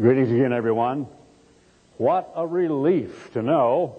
[0.00, 1.06] Greetings again, everyone.
[1.98, 3.96] What a relief to know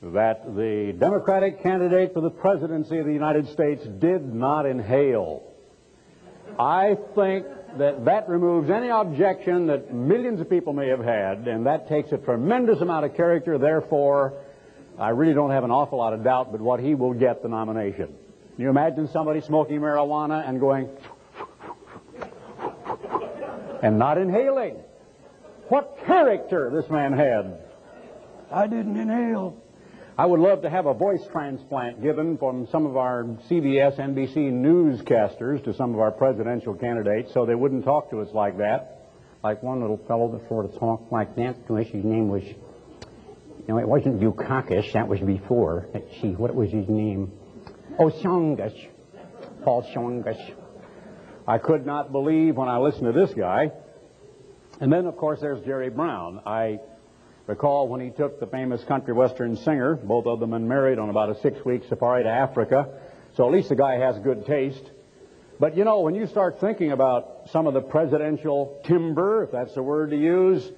[0.00, 5.42] that the Democratic candidate for the presidency of the United States did not inhale.
[6.56, 7.46] I think
[7.78, 12.12] that that removes any objection that millions of people may have had, and that takes
[12.12, 13.58] a tremendous amount of character.
[13.58, 14.34] Therefore,
[15.00, 17.48] I really don't have an awful lot of doubt but what he will get the
[17.48, 18.06] nomination.
[18.06, 20.88] Can you imagine somebody smoking marijuana and going
[23.82, 24.76] and not inhaling?
[25.68, 27.58] What character this man had.
[28.50, 29.56] I didn't inhale.
[30.18, 34.52] I would love to have a voice transplant given from some of our CBS, NBC
[34.52, 39.08] newscasters to some of our presidential candidates so they wouldn't talk to us like that.
[39.42, 41.86] Like one little fellow that sort of talked like that to us.
[41.86, 42.42] His name was,
[43.66, 44.92] no, it wasn't Dukakis.
[44.92, 45.88] That was before.
[45.94, 47.32] Let's see, what was his name?
[47.98, 48.88] Oh, Tsongas.
[49.64, 50.54] Paul Tsongas.
[51.48, 53.72] I could not believe when I listened to this guy.
[54.82, 56.42] And then, of course, there's Jerry Brown.
[56.44, 56.80] I
[57.46, 61.30] Recall when he took the famous country western singer, both of them married on about
[61.30, 62.88] a six-week safari to Africa.
[63.36, 64.90] So at least the guy has good taste.
[65.60, 69.74] But you know, when you start thinking about some of the presidential timber, if that's
[69.74, 70.68] the word to use,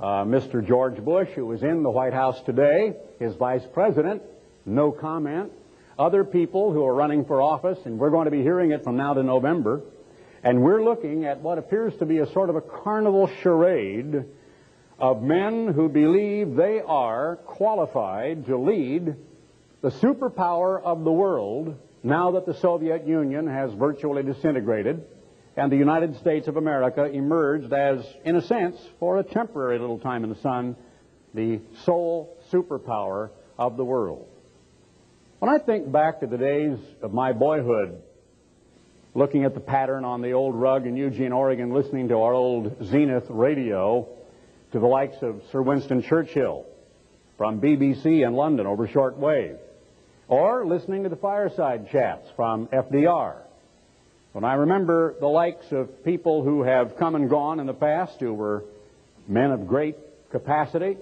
[0.00, 0.66] uh, Mr.
[0.66, 4.22] George Bush, who was in the White House today, his vice president,
[4.64, 5.52] no comment.
[5.98, 8.96] Other people who are running for office, and we're going to be hearing it from
[8.96, 9.82] now to November,
[10.42, 14.24] and we're looking at what appears to be a sort of a carnival charade
[14.98, 19.16] of men who believe they are qualified to lead
[19.82, 25.04] the superpower of the world now that the Soviet Union has virtually disintegrated
[25.56, 29.98] and the United States of America emerged as, in a sense, for a temporary little
[29.98, 30.76] time in the sun,
[31.34, 34.26] the sole superpower of the world.
[35.38, 38.00] When I think back to the days of my boyhood,
[39.14, 42.84] looking at the pattern on the old rug in Eugene, Oregon, listening to our old
[42.84, 44.06] Zenith radio,
[44.72, 46.64] to the likes of Sir Winston Churchill
[47.36, 49.58] from BBC in London over shortwave,
[50.28, 53.36] or listening to the fireside chats from FDR.
[54.32, 58.20] When I remember the likes of people who have come and gone in the past
[58.20, 58.62] who were
[59.26, 59.96] men of great
[60.30, 60.96] capacity,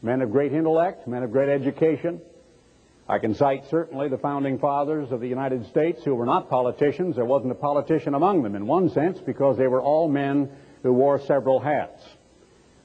[0.00, 2.22] men of great intellect, men of great education,
[3.08, 7.14] I can cite certainly the founding fathers of the United States who were not politicians.
[7.14, 10.50] There wasn't a politician among them in one sense because they were all men
[10.82, 12.02] who wore several hats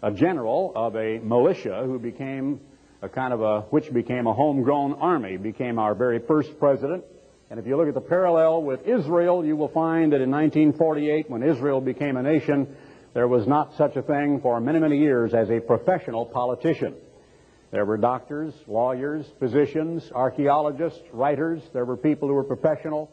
[0.04, 2.60] a general of a militia who became
[3.02, 7.04] a kind of a, which became a homegrown army, became our very first president.
[7.50, 11.30] And if you look at the parallel with Israel, you will find that in 1948,
[11.30, 12.76] when Israel became a nation,
[13.14, 16.96] there was not such a thing for many, many years as a professional politician.
[17.72, 21.62] There were doctors, lawyers, physicians, archaeologists, writers.
[21.74, 23.10] There were people who were professional,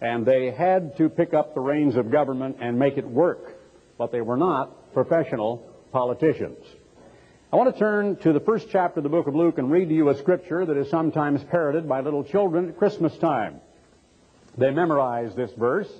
[0.00, 3.58] and they had to pick up the reins of government and make it work.
[3.98, 5.58] But they were not professional
[5.92, 6.64] politicians.
[7.52, 9.90] I want to turn to the first chapter of the book of Luke and read
[9.90, 13.60] to you a scripture that is sometimes parroted by little children at Christmas time.
[14.56, 15.90] They memorize this verse,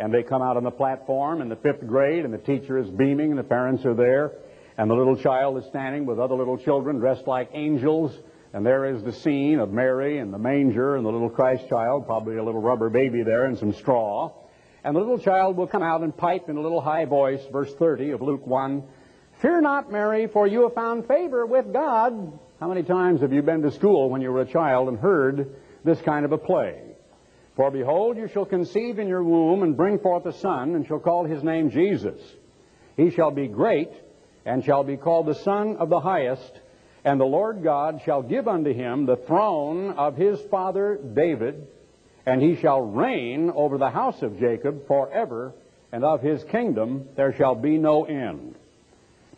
[0.00, 2.88] and they come out on the platform in the fifth grade, and the teacher is
[2.88, 4.32] beaming, and the parents are there,
[4.78, 8.16] and the little child is standing with other little children dressed like angels,
[8.52, 12.06] and there is the scene of Mary and the manger and the little Christ child,
[12.06, 14.32] probably a little rubber baby there and some straw.
[14.84, 17.72] And the little child will come out and pipe in a little high voice, verse
[17.74, 18.82] 30 of Luke 1,
[19.42, 22.38] Fear not, Mary, for you have found favor with God.
[22.58, 25.54] How many times have you been to school when you were a child and heard
[25.84, 26.82] this kind of a play?
[27.54, 30.98] For behold, you shall conceive in your womb and bring forth a son, and shall
[30.98, 32.18] call his name Jesus.
[32.96, 33.90] He shall be great,
[34.46, 36.60] and shall be called the Son of the Highest,
[37.04, 41.66] and the Lord God shall give unto him the throne of his father David,
[42.24, 45.52] and he shall reign over the house of Jacob forever,
[45.92, 48.54] and of his kingdom there shall be no end.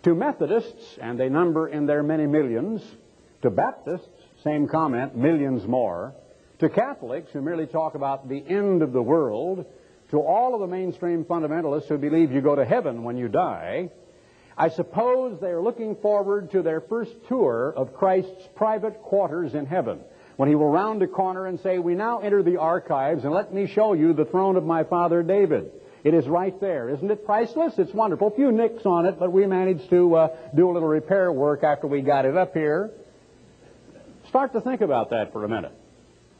[0.05, 2.83] To Methodists, and they number in their many millions.
[3.43, 4.09] To Baptists,
[4.45, 6.15] same comment, millions more.
[6.61, 9.65] To Catholics, who merely talk about the end of the world.
[10.11, 13.91] To all of the mainstream fundamentalists who believe you go to heaven when you die.
[14.59, 19.67] I suppose they are looking forward to their first tour of Christ's private quarters in
[19.67, 20.01] heaven
[20.35, 23.55] when he will round a corner and say, We now enter the archives and let
[23.55, 25.71] me show you the throne of my father David.
[26.03, 26.89] It is right there.
[26.89, 27.79] Isn't it priceless?
[27.79, 28.29] It's wonderful.
[28.29, 31.63] A few nicks on it, but we managed to uh, do a little repair work
[31.63, 32.91] after we got it up here.
[34.29, 35.73] Start to think about that for a minute.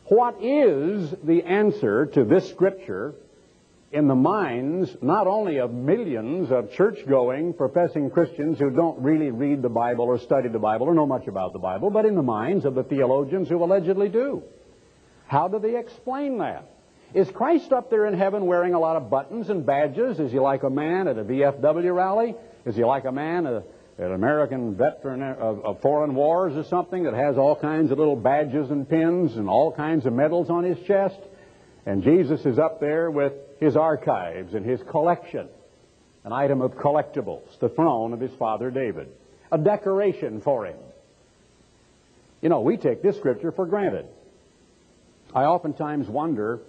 [0.07, 3.15] What is the answer to this scripture
[3.91, 9.63] in the minds not only of millions of church-going, professing Christians who don't really read
[9.63, 12.23] the Bible or study the Bible or know much about the Bible, but in the
[12.23, 14.43] minds of the theologians who allegedly do?
[15.27, 16.71] How do they explain that?
[17.15, 20.21] Is Christ up there in heaven wearing a lot of buttons and badges?
[20.21, 22.35] Is he like a man at a VFW rally?
[22.67, 23.65] Is he like a man at
[23.97, 28.17] an American veteran of, of foreign wars or something that has all kinds of little
[28.17, 31.19] badges and pins and all kinds of medals on his chest?
[31.87, 35.49] And Jesus is up there with his archives and his collection,
[36.25, 39.09] an item of collectibles, the throne of his father David,
[39.51, 40.77] a decoration for him.
[42.41, 44.07] You know, we take this scripture for granted.
[45.35, 46.61] I oftentimes wonder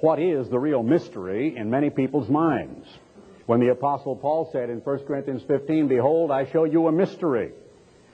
[0.00, 2.86] what is the real mystery in many people's minds.
[3.46, 7.52] When the Apostle Paul said in 1 Corinthians 15, Behold, I show you a mystery.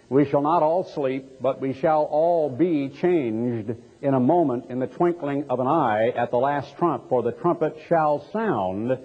[0.08, 4.78] We shall not all sleep, but we shall all be changed in a moment, in
[4.80, 7.08] the twinkling of an eye, at the last trump.
[7.08, 8.98] For the trumpet shall sound,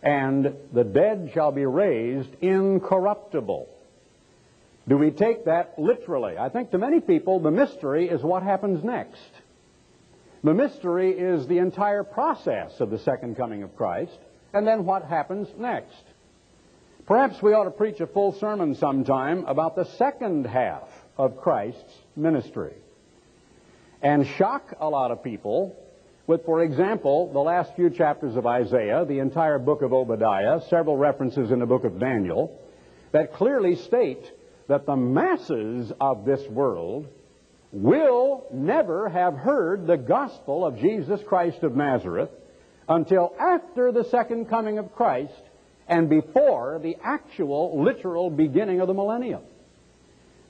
[0.00, 3.68] and the dead shall be raised incorruptible.
[4.86, 6.38] Do we take that literally?
[6.38, 9.18] I think to many people, the mystery is what happens next.
[10.44, 14.18] The mystery is the entire process of the second coming of Christ,
[14.52, 16.04] and then what happens next.
[17.06, 21.92] Perhaps we ought to preach a full sermon sometime about the second half of Christ's
[22.14, 22.74] ministry
[24.04, 25.74] and shock a lot of people
[26.26, 30.96] with, for example, the last few chapters of Isaiah, the entire book of Obadiah, several
[30.96, 32.60] references in the book of Daniel,
[33.12, 34.24] that clearly state
[34.68, 37.08] that the masses of this world
[37.72, 42.30] will never have heard the gospel of Jesus Christ of Nazareth
[42.86, 45.32] until after the second coming of Christ
[45.88, 49.42] and before the actual literal beginning of the millennium.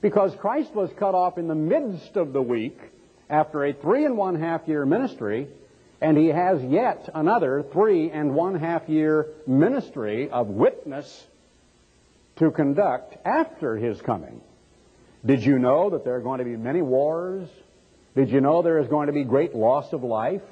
[0.01, 2.77] Because Christ was cut off in the midst of the week
[3.29, 5.47] after a three and one half year ministry,
[6.01, 11.25] and he has yet another three and one half year ministry of witness
[12.37, 14.41] to conduct after his coming.
[15.25, 17.47] Did you know that there are going to be many wars?
[18.15, 20.43] Did you know there is going to be great loss of life?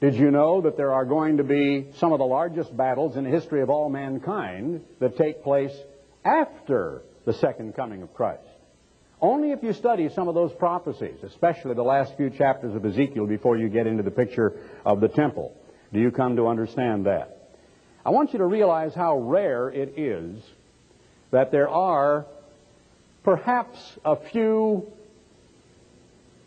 [0.00, 3.24] Did you know that there are going to be some of the largest battles in
[3.24, 5.72] the history of all mankind that take place
[6.24, 8.42] after the second coming of Christ?
[9.20, 13.26] Only if you study some of those prophecies, especially the last few chapters of Ezekiel
[13.26, 14.54] before you get into the picture
[14.84, 15.56] of the temple,
[15.92, 17.50] do you come to understand that.
[18.04, 20.42] I want you to realize how rare it is
[21.30, 22.26] that there are
[23.24, 24.86] perhaps a few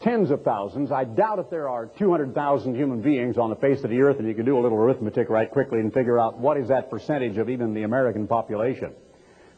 [0.01, 0.91] tens of thousands.
[0.91, 4.27] I doubt if there are 200,000 human beings on the face of the earth, and
[4.27, 7.37] you can do a little arithmetic right quickly and figure out what is that percentage
[7.37, 8.93] of even the American population,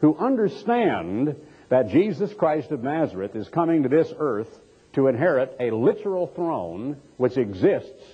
[0.00, 1.36] who understand
[1.72, 4.60] that Jesus Christ of Nazareth is coming to this earth
[4.92, 8.04] to inherit a literal throne which exists,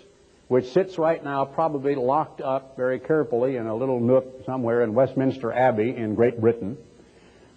[0.46, 4.94] which sits right now probably locked up very carefully in a little nook somewhere in
[4.94, 6.78] Westminster Abbey in Great Britain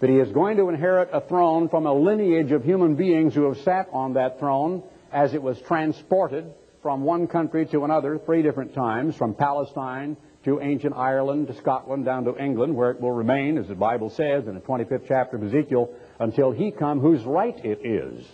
[0.00, 3.44] that he is going to inherit a throne from a lineage of human beings who
[3.44, 4.82] have sat on that throne
[5.12, 6.52] as it was transported
[6.82, 12.04] from one country to another three different times, from Palestine to ancient Ireland to Scotland
[12.04, 15.36] down to England, where it will remain, as the Bible says in the 25th chapter
[15.36, 18.26] of Ezekiel, until he come whose right it is.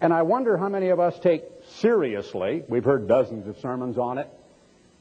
[0.00, 1.44] And I wonder how many of us take
[1.76, 4.28] seriously, we've heard dozens of sermons on it.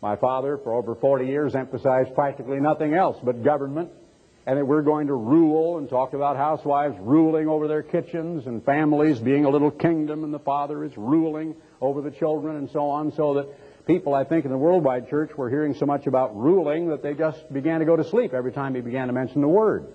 [0.02, 3.90] My father, for over 40 years, emphasized practically nothing else but government
[4.46, 8.64] and that we're going to rule and talk about housewives ruling over their kitchens and
[8.66, 12.90] families being a little kingdom and the father is ruling over the children and so
[12.90, 13.48] on so that
[13.86, 17.14] people I think in the worldwide church were hearing so much about ruling that they
[17.14, 19.88] just began to go to sleep every time he began to mention the word.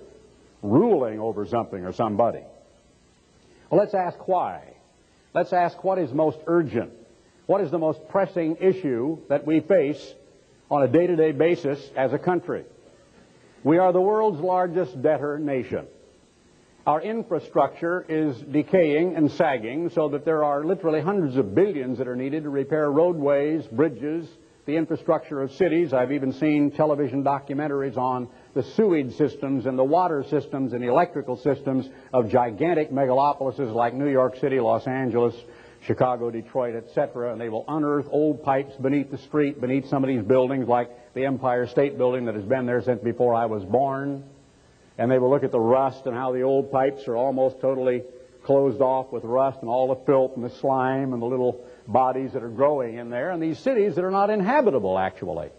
[0.63, 2.43] Ruling over something or somebody.
[3.71, 4.75] Well let's ask why.
[5.35, 6.93] Let's ask what is most urgent.
[7.47, 10.15] What is the most pressing issue that we face
[10.71, 12.65] on a day-to-day basis as a country?
[13.63, 15.87] We are the world's largest debtor nation.
[16.87, 22.07] Our infrastructure is decaying and sagging so that there are literally hundreds of billions that
[22.07, 24.29] are needed to repair roadways, bridges,
[24.67, 25.93] the infrastructure of cities.
[25.93, 31.37] I've even seen television documentaries on the sewage systems and the water systems and electrical
[31.37, 35.35] systems of gigantic megalopolises like New York City, Los Angeles,
[35.87, 40.09] Chicago, Detroit, etc., and they will unearth old pipes beneath the street, beneath some of
[40.09, 43.65] these buildings, like the Empire State Building that has been there since before I was
[43.65, 44.23] born.
[44.99, 48.03] And they will look at the rust and how the old pipes are almost totally
[48.45, 52.33] closed off with rust and all the filth and the slime and the little bodies
[52.33, 55.51] that are growing in there, and these cities that are not inhabitable, actually.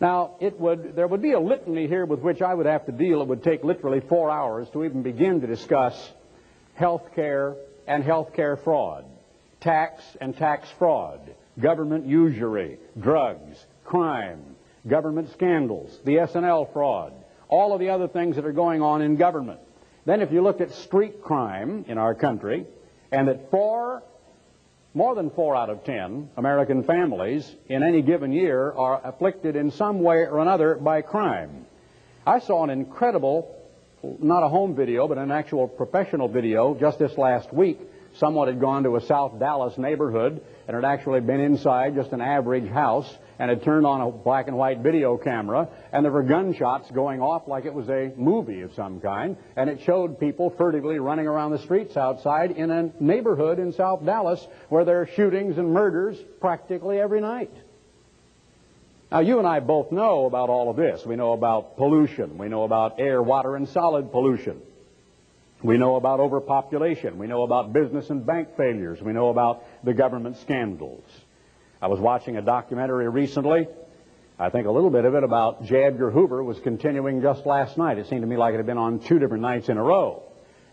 [0.00, 2.92] Now, it would, there would be a litany here with which I would have to
[2.92, 3.20] deal.
[3.20, 6.12] It would take literally four hours to even begin to discuss
[6.74, 7.56] health care
[7.86, 9.04] and health care fraud
[9.60, 11.20] tax and tax fraud,
[11.60, 14.56] government usury, drugs, crime,
[14.86, 17.12] government scandals, the S&L fraud,
[17.50, 19.60] all of the other things that are going on in government.
[20.06, 22.66] Then if you look at street crime in our country,
[23.12, 24.02] and that four
[24.94, 29.70] more than four out of ten American families in any given year are afflicted in
[29.70, 31.66] some way or another by crime.
[32.26, 33.56] I saw an incredible,
[34.02, 37.78] not a home video, but an actual professional video just this last week.
[38.16, 42.20] Someone had gone to a South Dallas neighborhood and had actually been inside just an
[42.20, 46.22] average house and had turned on a black and white video camera, and there were
[46.22, 50.48] gunshots going off like it was a movie of some kind, and it showed people
[50.50, 55.08] furtively running around the streets outside in a neighborhood in South Dallas where there are
[55.08, 57.50] shootings and murders practically every night.
[59.10, 61.04] Now, you and I both know about all of this.
[61.04, 62.38] We know about pollution.
[62.38, 64.62] We know about air, water, and solid pollution.
[65.62, 67.18] We know about overpopulation.
[67.18, 69.02] We know about business and bank failures.
[69.02, 71.04] We know about the government scandals.
[71.80, 73.66] I was watching a documentary recently.
[74.38, 75.84] I think a little bit of it about J.
[75.84, 77.98] Edgar Hoover was continuing just last night.
[77.98, 80.22] It seemed to me like it had been on two different nights in a row.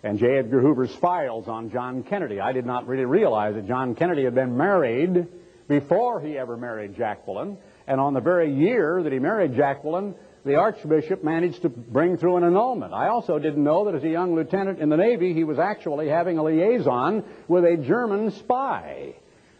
[0.03, 0.37] And J.
[0.37, 2.39] Edgar Hoover's files on John Kennedy.
[2.39, 5.27] I did not really realize that John Kennedy had been married
[5.67, 7.57] before he ever married Jacqueline.
[7.87, 10.15] And on the very year that he married Jacqueline,
[10.47, 12.93] the Archbishop managed to bring through an annulment.
[12.93, 16.07] I also didn't know that as a young lieutenant in the Navy, he was actually
[16.07, 19.13] having a liaison with a German spy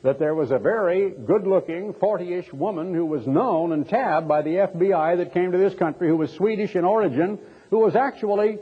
[0.04, 4.52] that there was a very good-looking 40-ish woman who was known and tabbed by the
[4.52, 7.40] FBI that came to this country who was Swedish in origin,
[7.70, 8.58] who was actually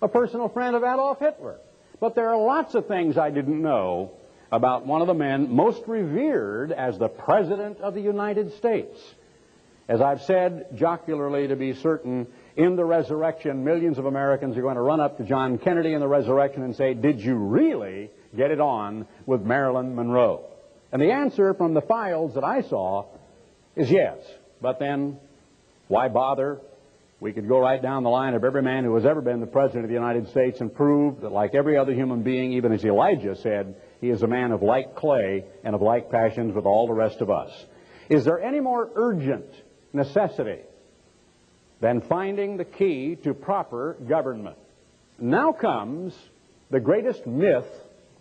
[0.00, 1.58] a personal friend of Adolf Hitler.
[2.00, 4.10] But there are lots of things I didn't know
[4.50, 8.98] about one of the men most revered as the President of the United States.
[9.92, 14.76] As I've said jocularly to be certain, in the resurrection, millions of Americans are going
[14.76, 18.50] to run up to John Kennedy in the resurrection and say, Did you really get
[18.50, 20.46] it on with Marilyn Monroe?
[20.92, 23.04] And the answer from the files that I saw
[23.76, 24.16] is yes.
[24.62, 25.18] But then,
[25.88, 26.60] why bother?
[27.20, 29.46] We could go right down the line of every man who has ever been the
[29.46, 32.82] President of the United States and prove that, like every other human being, even as
[32.82, 36.86] Elijah said, he is a man of like clay and of like passions with all
[36.86, 37.50] the rest of us.
[38.08, 39.44] Is there any more urgent
[39.92, 40.60] necessity
[41.80, 44.56] than finding the key to proper government?
[45.18, 46.14] Now comes
[46.70, 47.66] the greatest myth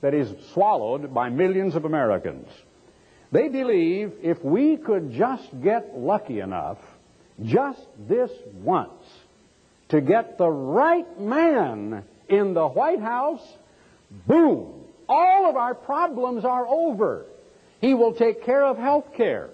[0.01, 2.47] that is swallowed by millions of Americans.
[3.31, 6.77] They believe if we could just get lucky enough,
[7.43, 9.03] just this once,
[9.89, 13.41] to get the right man in the White House,
[14.27, 17.25] boom, all of our problems are over.
[17.79, 19.49] He will take care of health care.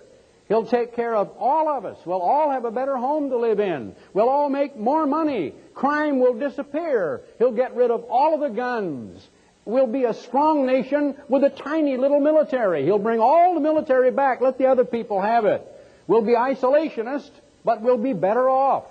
[0.47, 1.97] He'll take care of all of us.
[2.05, 3.95] We'll all have a better home to live in.
[4.13, 5.53] We'll all make more money.
[5.73, 7.21] Crime will disappear.
[7.37, 9.27] He'll get rid of all of the guns
[9.67, 12.85] We'll be a strong nation with a tiny little military.
[12.85, 15.61] He'll bring all the military back, let the other people have it.
[16.07, 17.31] We'll be isolationist,
[17.65, 18.85] but we'll be better off.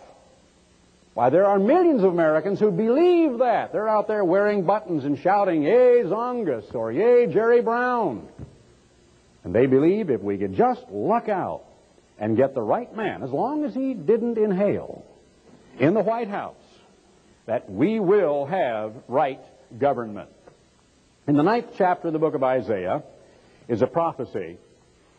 [1.14, 3.72] Why, there are millions of Americans who believe that.
[3.72, 8.28] They're out there wearing buttons and shouting, Yay, Tsongas, or Yay, Jerry Brown.
[9.46, 11.62] And they believe if we could just luck out
[12.18, 15.04] and get the right man, as long as he didn't inhale,
[15.78, 16.56] in the White House,
[17.46, 19.38] that we will have right
[19.78, 20.30] government.
[21.28, 23.04] In the ninth chapter of the book of Isaiah
[23.68, 24.58] is a prophecy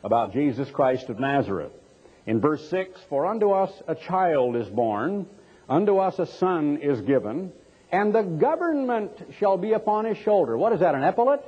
[0.04, 1.72] about Jesus Christ of Nazareth.
[2.26, 5.26] In verse 6, For unto us a child is born,
[5.70, 7.54] unto us a son is given,
[7.94, 10.58] and the government shall be upon his shoulder.
[10.58, 11.46] What is that, an epaulet?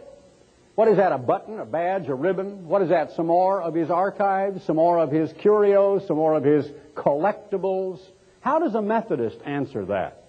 [0.79, 2.65] What is that, a button, a badge, a ribbon?
[2.65, 6.35] What is that, some more of his archives, some more of his curios, some more
[6.35, 7.99] of his collectibles?
[8.39, 10.23] How does a Methodist answer that?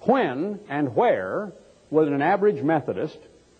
[0.00, 1.52] When and where
[1.90, 3.18] would an average Methodist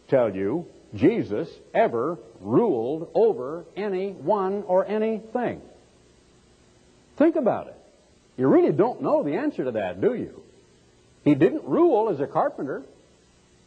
[0.09, 0.65] tell you
[0.95, 5.61] Jesus ever ruled over anyone or anything.
[7.19, 7.77] Think about it.
[8.39, 10.43] You really don't know the answer to that, do you?
[11.25, 12.85] He didn't rule as a carpenter.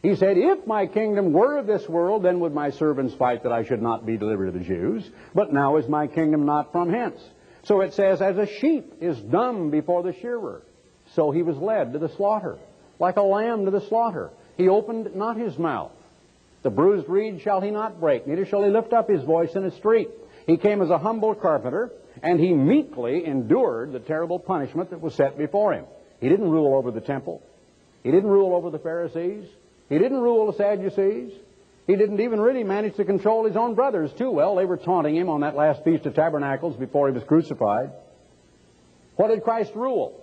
[0.03, 3.53] He said, If my kingdom were of this world, then would my servants fight that
[3.53, 5.09] I should not be delivered to the Jews.
[5.33, 7.21] But now is my kingdom not from hence.
[7.63, 10.61] So it says, As a sheep is dumb before the shearer,
[11.13, 12.57] so he was led to the slaughter.
[12.99, 15.91] Like a lamb to the slaughter, he opened not his mouth.
[16.63, 19.63] The bruised reed shall he not break, neither shall he lift up his voice in
[19.63, 20.09] a street.
[20.45, 21.91] He came as a humble carpenter,
[22.21, 25.85] and he meekly endured the terrible punishment that was set before him.
[26.19, 27.41] He didn't rule over the temple.
[28.03, 29.45] He didn't rule over the Pharisees.
[29.89, 31.31] He didn't rule the Sadducees.
[31.85, 34.55] He didn't even really manage to control his own brothers too well.
[34.55, 37.91] They were taunting him on that last Feast of Tabernacles before he was crucified.
[39.17, 40.19] What did Christ rule?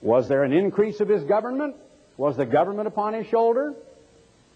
[0.00, 1.74] Was there an increase of his government?
[2.16, 3.74] Was the government upon his shoulder?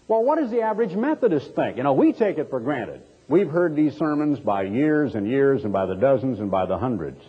[0.07, 1.77] Well, what does the average Methodist think?
[1.77, 3.01] You know, we take it for granted.
[3.27, 6.77] We've heard these sermons by years and years and by the dozens and by the
[6.77, 7.21] hundreds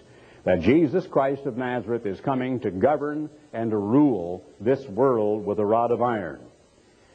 [0.46, 5.58] that Jesus Christ of Nazareth is coming to govern and to rule this world with
[5.58, 6.40] a rod of iron.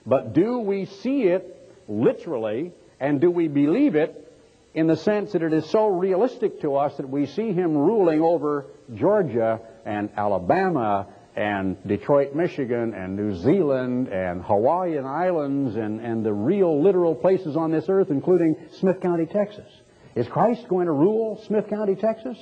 [0.05, 1.57] But do we see it
[1.88, 2.71] literally
[3.01, 4.31] And do we believe it
[4.75, 8.21] in the sense that it is so realistic to us that we see him ruling
[8.21, 16.23] over Georgia and Alabama and Detroit, Michigan, and New Zealand, and Hawaiian Islands, and, and
[16.23, 19.69] the real literal places on this earth, including Smith County, Texas.
[20.13, 22.38] Is Christ going to rule Smith County, Texas?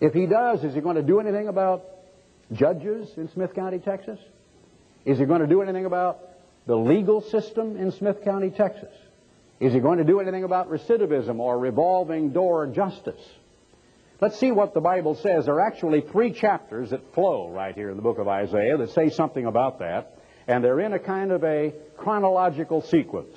[0.00, 1.84] If he does, is he going to do anything about
[2.52, 4.18] judges in Smith County, Texas?
[5.04, 6.20] Is he going to do anything about
[6.66, 8.92] the legal system in Smith County, Texas?
[9.60, 13.20] Is he going to do anything about recidivism or revolving door justice?
[14.20, 15.46] Let's see what the Bible says.
[15.46, 18.90] There are actually three chapters that flow right here in the book of Isaiah that
[18.90, 23.36] say something about that, and they're in a kind of a chronological sequence.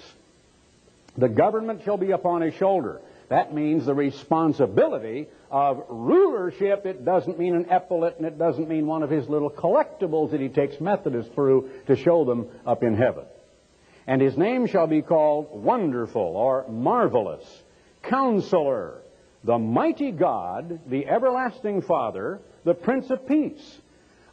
[1.18, 3.02] The government shall be upon his shoulder.
[3.34, 6.86] That means the responsibility of rulership.
[6.86, 10.40] It doesn't mean an epaulet, and it doesn't mean one of his little collectibles that
[10.40, 13.24] he takes Methodists through to show them up in heaven.
[14.06, 17.44] And his name shall be called Wonderful or Marvelous,
[18.04, 19.02] Counselor,
[19.44, 23.80] the mighty God, the everlasting Father, the Prince of Peace.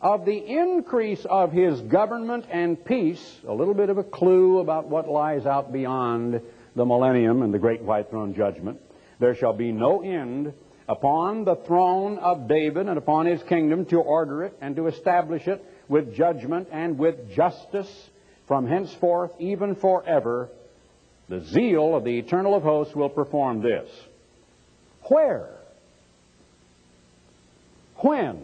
[0.02, 4.88] Of the increase of his government and peace, a little bit of a clue about
[4.88, 6.42] what lies out beyond
[6.76, 8.78] the millennium and the great white throne judgment.
[9.20, 10.52] There shall be no end
[10.88, 15.46] upon the throne of David and upon his kingdom to order it and to establish
[15.46, 18.10] it with judgment and with justice
[18.48, 20.48] from henceforth even forever.
[21.28, 23.88] The zeal of the eternal of hosts will perform this.
[25.04, 25.50] Where?
[27.96, 28.42] When?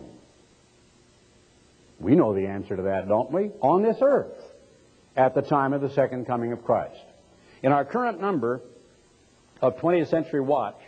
[1.98, 3.50] We know the answer to that, don't we?
[3.62, 4.36] On this earth,
[5.16, 7.00] at the time of the second coming of Christ.
[7.62, 8.60] In our current number
[9.60, 10.78] of 20th Century Watch,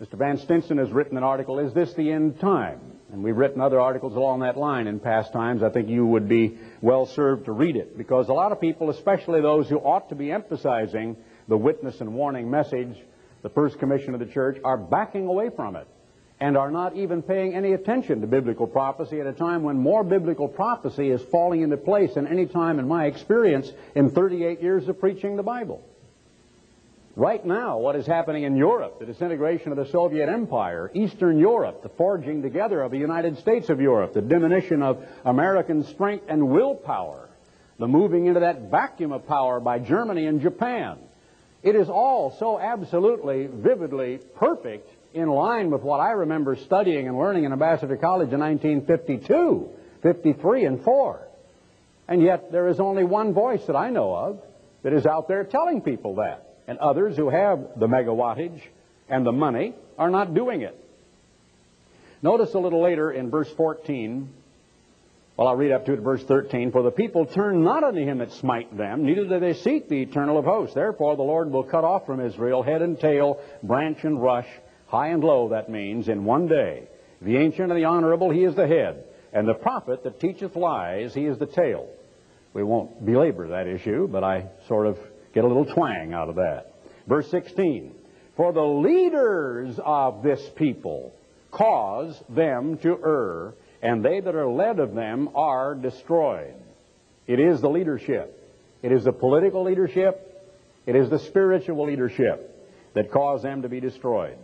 [0.00, 0.18] Mr.
[0.18, 2.80] Van Stinson has written an article, Is This the End Time?
[3.12, 5.62] And we've written other articles along that line in past times.
[5.62, 8.90] I think you would be well served to read it because a lot of people,
[8.90, 12.96] especially those who ought to be emphasizing the witness and warning message,
[13.42, 15.86] the first commission of the church, are backing away from it
[16.40, 20.02] and are not even paying any attention to biblical prophecy at a time when more
[20.02, 24.88] biblical prophecy is falling into place than any time in my experience in 38 years
[24.88, 25.84] of preaching the Bible.
[27.16, 31.84] Right now, what is happening in Europe, the disintegration of the Soviet Empire, Eastern Europe,
[31.84, 36.48] the forging together of the United States of Europe, the diminution of American strength and
[36.48, 37.28] willpower,
[37.78, 40.98] the moving into that vacuum of power by Germany and Japan.
[41.62, 47.16] It is all so absolutely, vividly perfect in line with what I remember studying and
[47.16, 49.68] learning in Ambassador College in 1952,
[50.02, 51.28] 53, and 4.
[52.08, 54.42] And yet, there is only one voice that I know of
[54.82, 58.60] that is out there telling people that and others who have the megawattage
[59.08, 60.78] and the money are not doing it.
[62.22, 64.30] Notice a little later in verse 14,
[65.36, 66.72] well, I'll read up to it, verse 13.
[66.72, 70.00] For the people turn not unto him that smite them, neither do they seek the
[70.00, 70.74] eternal of hosts.
[70.74, 74.46] Therefore the Lord will cut off from Israel head and tail, branch and rush,
[74.86, 76.84] high and low, that means, in one day.
[77.20, 79.04] The ancient and the honorable, he is the head.
[79.32, 81.88] And the prophet that teacheth lies, he is the tail.
[82.52, 84.98] We won't belabor that issue, but I sort of
[85.34, 86.74] Get a little twang out of that.
[87.08, 87.94] Verse 16.
[88.36, 91.14] For the leaders of this people
[91.50, 96.54] cause them to err, and they that are led of them are destroyed.
[97.26, 98.40] It is the leadership.
[98.82, 100.30] It is the political leadership.
[100.86, 102.50] It is the spiritual leadership
[102.94, 104.38] that cause them to be destroyed.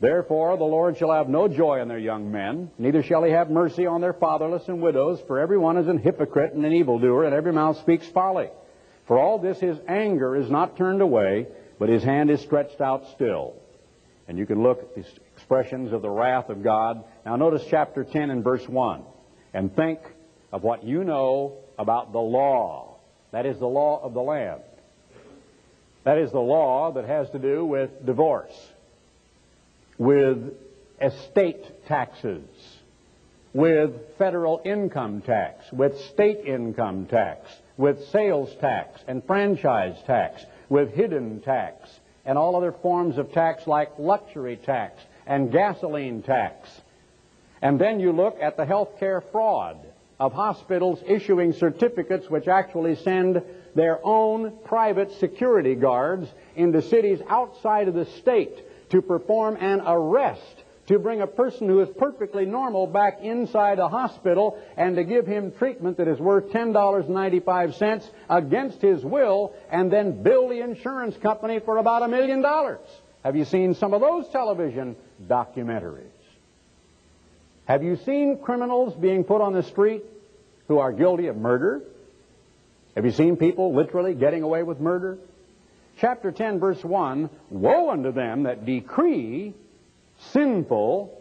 [0.00, 3.50] Therefore, the Lord shall have no joy in their young men, neither shall he have
[3.50, 7.24] mercy on their fatherless and widows, for every one is an hypocrite and an evildoer,
[7.24, 8.48] and every mouth speaks folly.
[9.12, 11.46] For all this, his anger is not turned away,
[11.78, 13.52] but his hand is stretched out still.
[14.26, 17.04] And you can look at these expressions of the wrath of God.
[17.26, 19.02] Now, notice chapter 10 and verse 1,
[19.52, 19.98] and think
[20.50, 22.96] of what you know about the law.
[23.32, 24.62] That is the law of the land.
[26.04, 28.58] That is the law that has to do with divorce,
[29.98, 30.54] with
[31.02, 32.48] estate taxes,
[33.52, 37.46] with federal income tax, with state income tax,
[37.82, 41.90] with sales tax and franchise tax, with hidden tax,
[42.24, 46.70] and all other forms of tax like luxury tax and gasoline tax.
[47.60, 49.78] And then you look at the health care fraud
[50.20, 53.42] of hospitals issuing certificates which actually send
[53.74, 60.61] their own private security guards into cities outside of the state to perform an arrest
[60.88, 65.26] to bring a person who is perfectly normal back inside a hospital and to give
[65.26, 71.60] him treatment that is worth $10.95 against his will and then bill the insurance company
[71.60, 72.80] for about a million dollars.
[73.22, 76.06] Have you seen some of those television documentaries?
[77.66, 80.02] Have you seen criminals being put on the street
[80.66, 81.80] who are guilty of murder?
[82.96, 85.18] Have you seen people literally getting away with murder?
[85.98, 89.54] chapter 10, verse 1 Woe unto them that decree
[90.30, 91.18] sinful,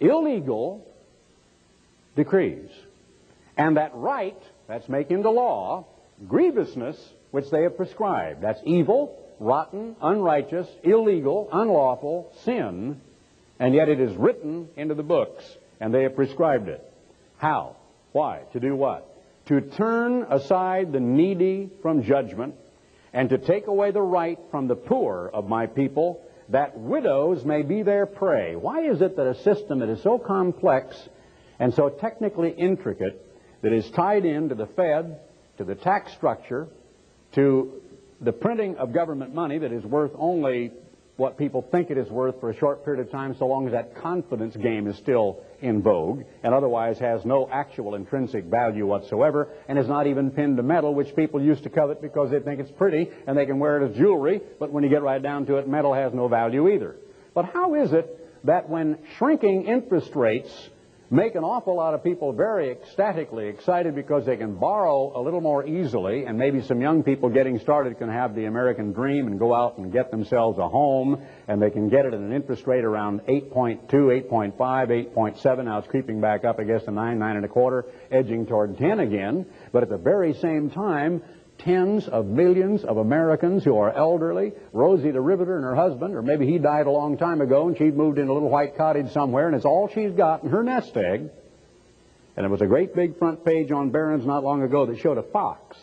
[0.00, 0.86] illegal
[2.16, 2.70] decrees,
[3.56, 5.86] and that right, that's making the law,
[6.26, 6.96] grievousness,
[7.30, 8.42] which they have prescribed.
[8.42, 13.00] That's evil, rotten, unrighteous, illegal, unlawful, sin,
[13.58, 15.44] and yet it is written into the books,
[15.80, 16.84] and they have prescribed it.
[17.38, 17.76] How?
[18.12, 18.42] Why?
[18.52, 19.04] To do what?
[19.46, 22.54] To turn aside the needy from judgment,
[23.12, 27.62] and to take away the right from the poor of my people, that widows may
[27.62, 28.56] be their prey.
[28.56, 30.96] Why is it that a system that is so complex
[31.58, 33.24] and so technically intricate,
[33.62, 35.20] that is tied into the Fed,
[35.58, 36.68] to the tax structure,
[37.32, 37.80] to
[38.20, 40.72] the printing of government money that is worth only
[41.18, 43.72] what people think it is worth for a short period of time so long as
[43.72, 49.48] that confidence game is still in vogue and otherwise has no actual intrinsic value whatsoever
[49.66, 52.60] and is not even pinned to metal, which people used to covet because they think
[52.60, 55.44] it's pretty and they can wear it as jewelry, but when you get right down
[55.44, 56.94] to it, metal has no value either.
[57.34, 60.70] But how is it that when shrinking interest rates
[61.10, 65.40] make an awful lot of people very ecstatically excited because they can borrow a little
[65.40, 69.38] more easily, and maybe some young people getting started can have the American dream and
[69.38, 72.66] go out and get themselves a home, and they can get it at an interest
[72.66, 75.64] rate around 8.2, 8.5, 8.7.
[75.64, 78.76] Now it's creeping back up, I guess, to 9, 9 and a quarter, edging toward
[78.76, 79.46] 10 again.
[79.72, 81.22] But at the very same time,
[81.58, 84.52] tens of millions of Americans who are elderly.
[84.72, 87.76] Rosie the Riveter and her husband, or maybe he died a long time ago and
[87.76, 90.62] she'd moved in a little white cottage somewhere and it's all she's got in her
[90.62, 91.30] nest egg.
[92.36, 95.18] And there was a great big front page on Barron's not long ago that showed
[95.18, 95.76] a fox.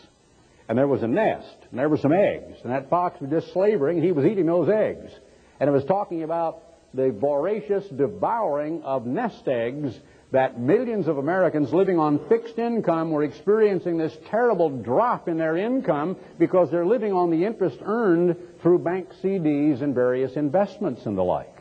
[0.68, 2.56] And there was a nest, and there were some eggs.
[2.64, 5.12] And that fox was just slavering, and he was eating those eggs.
[5.60, 6.62] And it was talking about
[6.94, 9.94] the voracious devouring of nest eggs
[10.32, 15.56] that millions of Americans living on fixed income were experiencing this terrible drop in their
[15.56, 21.16] income because they're living on the interest earned through bank CDs and various investments and
[21.16, 21.54] the like.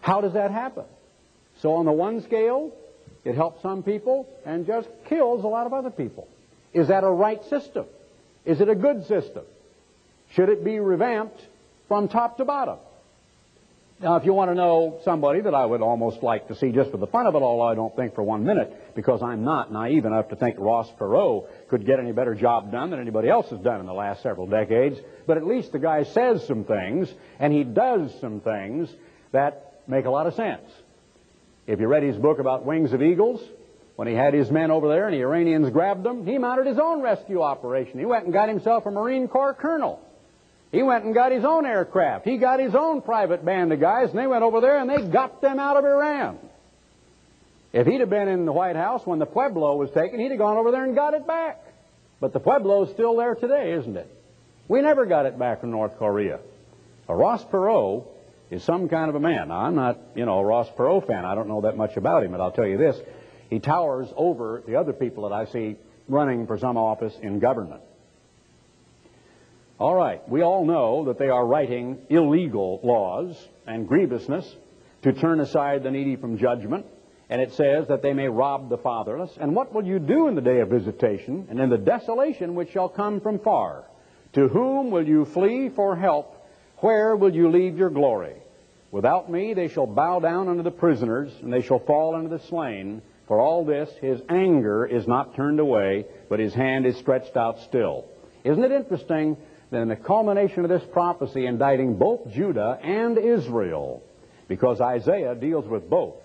[0.00, 0.84] How does that happen?
[1.60, 2.72] So on the one scale,
[3.24, 6.28] it helps some people and just kills a lot of other people.
[6.74, 7.86] Is that a right system?
[8.44, 9.44] Is it a good system?
[10.32, 11.40] Should it be revamped
[11.88, 12.78] from top to bottom?
[14.00, 16.90] Now, if you want to know somebody that I would almost like to see just
[16.90, 19.72] for the fun of it, although I don't think for one minute, because I'm not
[19.72, 23.48] naive enough to think Ross Perot could get any better job done than anybody else
[23.50, 27.12] has done in the last several decades, but at least the guy says some things,
[27.38, 28.92] and he does some things
[29.30, 30.68] that make a lot of sense.
[31.66, 33.40] If you read his book about Wings of Eagles,
[33.96, 36.78] when he had his men over there and the Iranians grabbed them, he mounted his
[36.78, 38.00] own rescue operation.
[38.00, 40.03] He went and got himself a Marine Corps colonel.
[40.74, 42.24] He went and got his own aircraft.
[42.24, 45.02] He got his own private band of guys, and they went over there and they
[45.02, 46.36] got them out of Iran.
[47.72, 50.38] If he'd have been in the White House when the Pueblo was taken, he'd have
[50.38, 51.62] gone over there and got it back.
[52.20, 54.08] But the Pueblo's still there today, isn't it?
[54.66, 56.40] We never got it back from North Korea.
[57.08, 58.04] A Ross Perot
[58.50, 59.48] is some kind of a man.
[59.48, 61.24] Now, I'm not, you know, a Ross Perot fan.
[61.24, 63.00] I don't know that much about him, but I'll tell you this.
[63.48, 65.76] He towers over the other people that I see
[66.08, 67.82] running for some office in government.
[69.78, 74.54] All right, we all know that they are writing illegal laws and grievousness
[75.02, 76.86] to turn aside the needy from judgment.
[77.28, 79.36] And it says that they may rob the fatherless.
[79.40, 82.70] And what will you do in the day of visitation and in the desolation which
[82.70, 83.84] shall come from far?
[84.34, 86.46] To whom will you flee for help?
[86.78, 88.36] Where will you leave your glory?
[88.92, 92.44] Without me they shall bow down unto the prisoners, and they shall fall unto the
[92.44, 93.02] slain.
[93.26, 97.58] For all this his anger is not turned away, but his hand is stretched out
[97.60, 98.04] still.
[98.44, 99.36] Isn't it interesting
[99.74, 104.02] then the culmination of this prophecy indicting both Judah and Israel,
[104.48, 106.16] because Isaiah deals with both.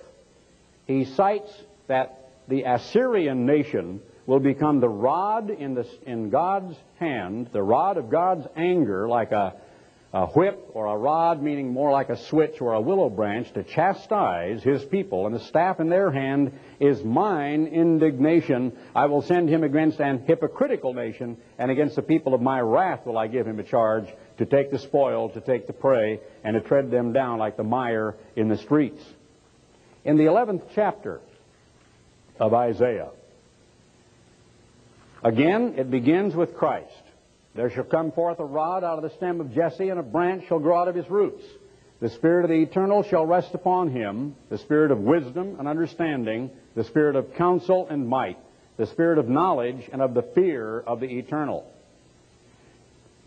[0.86, 1.52] He cites
[1.88, 7.98] that the Assyrian nation will become the rod in, the, in God's hand, the rod
[7.98, 9.56] of God's anger, like a
[10.12, 13.64] a whip or a rod, meaning more like a switch or a willow branch, to
[13.64, 18.76] chastise his people, and the staff in their hand is mine indignation.
[18.96, 23.06] I will send him against an hypocritical nation, and against the people of my wrath
[23.06, 24.08] will I give him a charge
[24.40, 27.64] to take the spoil, to take the prey, and to tread them down like the
[27.64, 29.04] mire in the streets.
[30.06, 31.20] In the 11th chapter
[32.40, 33.10] of Isaiah,
[35.24, 37.04] again, it begins with Christ.
[37.60, 40.48] There shall come forth a rod out of the stem of Jesse, and a branch
[40.48, 41.44] shall grow out of his roots.
[42.00, 46.52] The Spirit of the Eternal shall rest upon him, the Spirit of wisdom and understanding,
[46.76, 48.38] the Spirit of counsel and might,
[48.78, 51.70] the Spirit of knowledge and of the fear of the Eternal.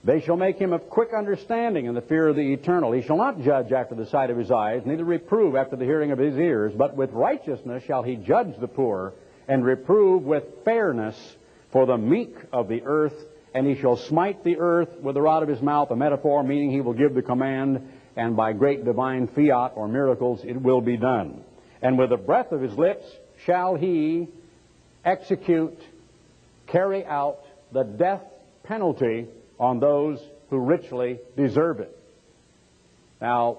[0.03, 2.93] They shall make him of quick understanding in the fear of the Eternal.
[2.93, 6.11] He shall not judge after the sight of his eyes, neither reprove after the hearing
[6.11, 9.13] of his ears, but with righteousness shall he judge the poor,
[9.47, 11.37] and reprove with fairness
[11.71, 15.43] for the meek of the earth and he shall smite the earth with the rod
[15.43, 19.27] of his mouth, a metaphor meaning he will give the command, and by great divine
[19.29, 21.45] fiat or miracles it will be done.
[21.81, 23.05] And with the breath of his lips
[23.45, 24.29] shall he
[25.05, 25.79] execute,
[26.67, 27.41] carry out
[27.73, 28.23] the death
[28.63, 29.27] penalty
[29.59, 31.99] on those who richly deserve it.
[33.21, 33.59] Now,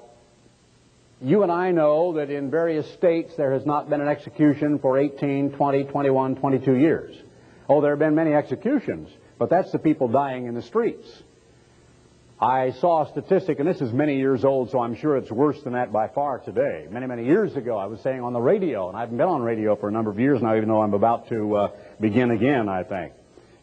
[1.22, 5.00] you and I know that in various states there has not been an execution for
[5.00, 7.16] 18, 20, 21, 22 years.
[7.70, 11.08] Oh, there have been many executions, but that's the people dying in the streets.
[12.44, 15.62] I saw a statistic, and this is many years old, so I'm sure it's worse
[15.64, 16.88] than that by far today.
[16.90, 19.42] Many, many years ago, I was saying on the radio, and I haven't been on
[19.42, 22.68] radio for a number of years now, even though I'm about to uh, begin again,
[22.68, 23.14] I think,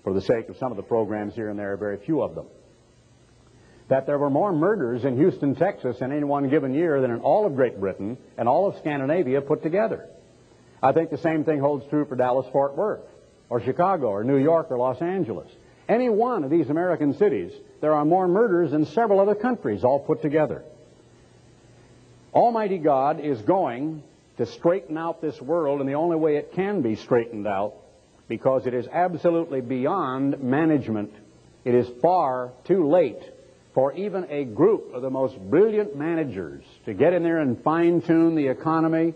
[0.03, 2.47] for the sake of some of the programs here and there, very few of them,
[3.89, 7.21] that there were more murders in Houston, Texas in any one given year than in
[7.21, 10.09] all of Great Britain and all of Scandinavia put together.
[10.83, 13.05] I think the same thing holds true for Dallas, Fort Worth,
[13.51, 15.51] or Chicago, or New York, or Los Angeles.
[15.90, 19.98] Any one of these American cities, there are more murders than several other countries all
[19.98, 20.62] put together.
[22.33, 24.05] Almighty God is going
[24.37, 27.74] to straighten out this world, and the only way it can be straightened out,
[28.29, 31.12] because it is absolutely beyond management.
[31.64, 33.22] It is far too late
[33.74, 38.00] for even a group of the most brilliant managers to get in there and fine
[38.00, 39.12] tune the economy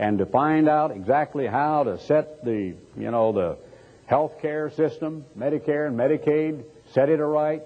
[0.00, 3.58] and to find out exactly how to set the, you know, the
[4.06, 6.64] health care system, Medicare and Medicaid,
[6.94, 7.62] set it aright,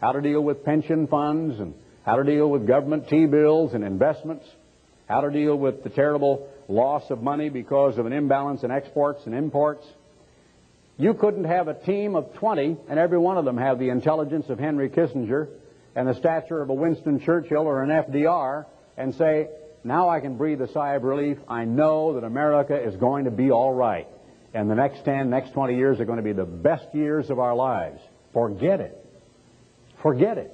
[0.00, 4.44] how to deal with pension funds and how to deal with government T-bills and investments,
[5.08, 9.22] how to deal with the terrible loss of money because of an imbalance in exports
[9.24, 9.86] and imports.
[10.98, 14.46] You couldn't have a team of 20 and every one of them have the intelligence
[14.48, 15.48] of Henry Kissinger
[15.96, 19.48] and the stature of a Winston Churchill or an FDR and say,
[19.84, 21.38] now I can breathe a sigh of relief.
[21.48, 24.06] I know that America is going to be all right
[24.54, 27.38] and the next 10, next 20 years are going to be the best years of
[27.38, 28.00] our lives.
[28.32, 28.98] Forget it.
[30.02, 30.52] Forget it.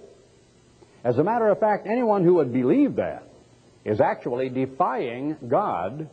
[1.05, 3.25] As a matter of fact, anyone who would believe that
[3.85, 6.09] is actually defying God,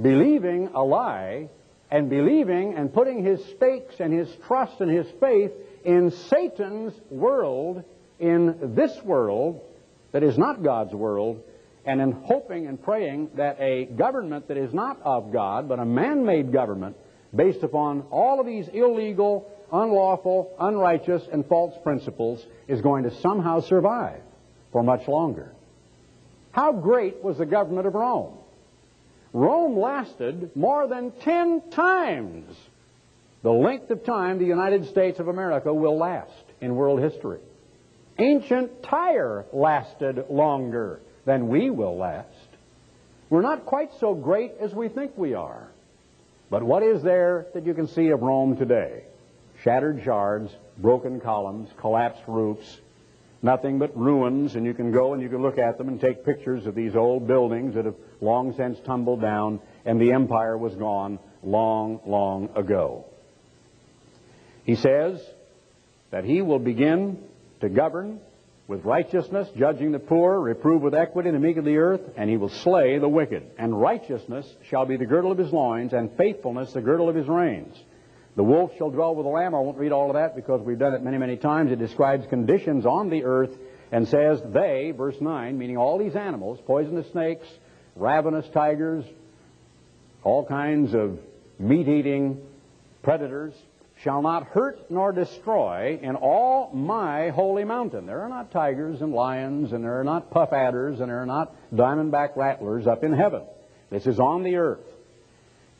[0.00, 1.48] believing a lie,
[1.90, 5.52] and believing and putting his stakes and his trust and his faith
[5.84, 7.84] in Satan's world,
[8.18, 9.60] in this world
[10.12, 11.42] that is not God's world,
[11.84, 15.84] and in hoping and praying that a government that is not of God, but a
[15.84, 16.96] man made government,
[17.34, 23.60] based upon all of these illegal, unlawful, unrighteous, and false principles is going to somehow
[23.60, 24.20] survive
[24.72, 25.52] for much longer.
[26.52, 28.36] How great was the government of Rome?
[29.32, 32.56] Rome lasted more than 10 times
[33.42, 37.40] the length of time the United States of America will last in world history.
[38.18, 42.26] Ancient Tyre lasted longer than we will last.
[43.30, 45.68] We're not quite so great as we think we are.
[46.50, 49.04] But what is there that you can see of Rome today?
[49.62, 52.80] Shattered shards, broken columns, collapsed roofs,
[53.40, 56.24] nothing but ruins, and you can go and you can look at them and take
[56.24, 60.74] pictures of these old buildings that have long since tumbled down, and the empire was
[60.74, 63.04] gone long, long ago.
[64.64, 65.24] He says
[66.10, 67.22] that he will begin
[67.60, 68.20] to govern
[68.70, 72.36] with righteousness, judging the poor, reprove with equity the meek of the earth, and he
[72.36, 73.42] will slay the wicked.
[73.58, 77.26] And righteousness shall be the girdle of his loins, and faithfulness the girdle of his
[77.26, 77.76] reins.
[78.36, 79.56] The wolf shall dwell with the lamb.
[79.56, 81.72] I won't read all of that because we've done it many, many times.
[81.72, 83.50] It describes conditions on the earth
[83.90, 87.48] and says they, verse 9, meaning all these animals, poisonous snakes,
[87.96, 89.04] ravenous tigers,
[90.22, 91.18] all kinds of
[91.58, 92.40] meat-eating
[93.02, 93.52] predators,
[94.02, 98.06] shall not hurt nor destroy in all my holy mountain.
[98.06, 101.26] There are not tigers and lions, and there are not puff adders, and there are
[101.26, 103.42] not diamondback rattlers up in heaven.
[103.90, 104.86] This is on the earth.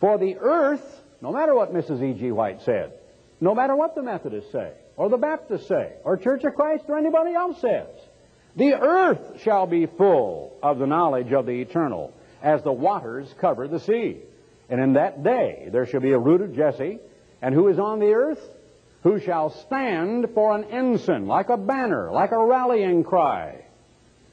[0.01, 2.03] For the earth, no matter what Mrs.
[2.03, 2.31] E.G.
[2.33, 2.93] White said,
[3.41, 6.99] no matter what the Methodists say, or the Baptists say, or Church of Christ, or
[6.99, 7.89] anybody else says,
[8.57, 13.69] the earth shall be full of the knowledge of the eternal, as the waters cover
[13.69, 14.19] the sea.
[14.69, 16.99] And in that day there shall be a root of Jesse,
[17.43, 18.43] and who is on the earth?
[19.03, 23.65] Who shall stand for an ensign, like a banner, like a rallying cry?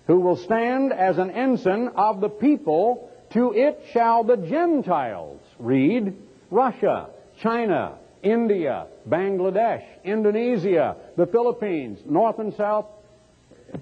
[0.07, 3.09] Who will stand as an ensign of the people?
[3.31, 6.15] To it shall the Gentiles read
[6.49, 7.09] Russia,
[7.41, 12.87] China, India, Bangladesh, Indonesia, the Philippines, North and South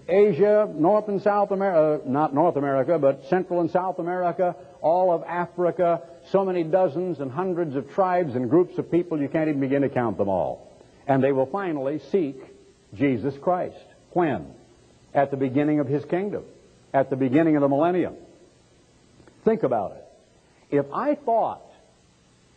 [0.07, 5.13] Asia, North and South America, uh, not North America, but Central and South America, all
[5.13, 9.49] of Africa, so many dozens and hundreds of tribes and groups of people you can't
[9.49, 10.71] even begin to count them all.
[11.07, 12.37] And they will finally seek
[12.95, 13.77] Jesus Christ.
[14.11, 14.47] When?
[15.13, 16.43] At the beginning of his kingdom,
[16.93, 18.15] at the beginning of the millennium.
[19.43, 20.77] Think about it.
[20.77, 21.61] If I thought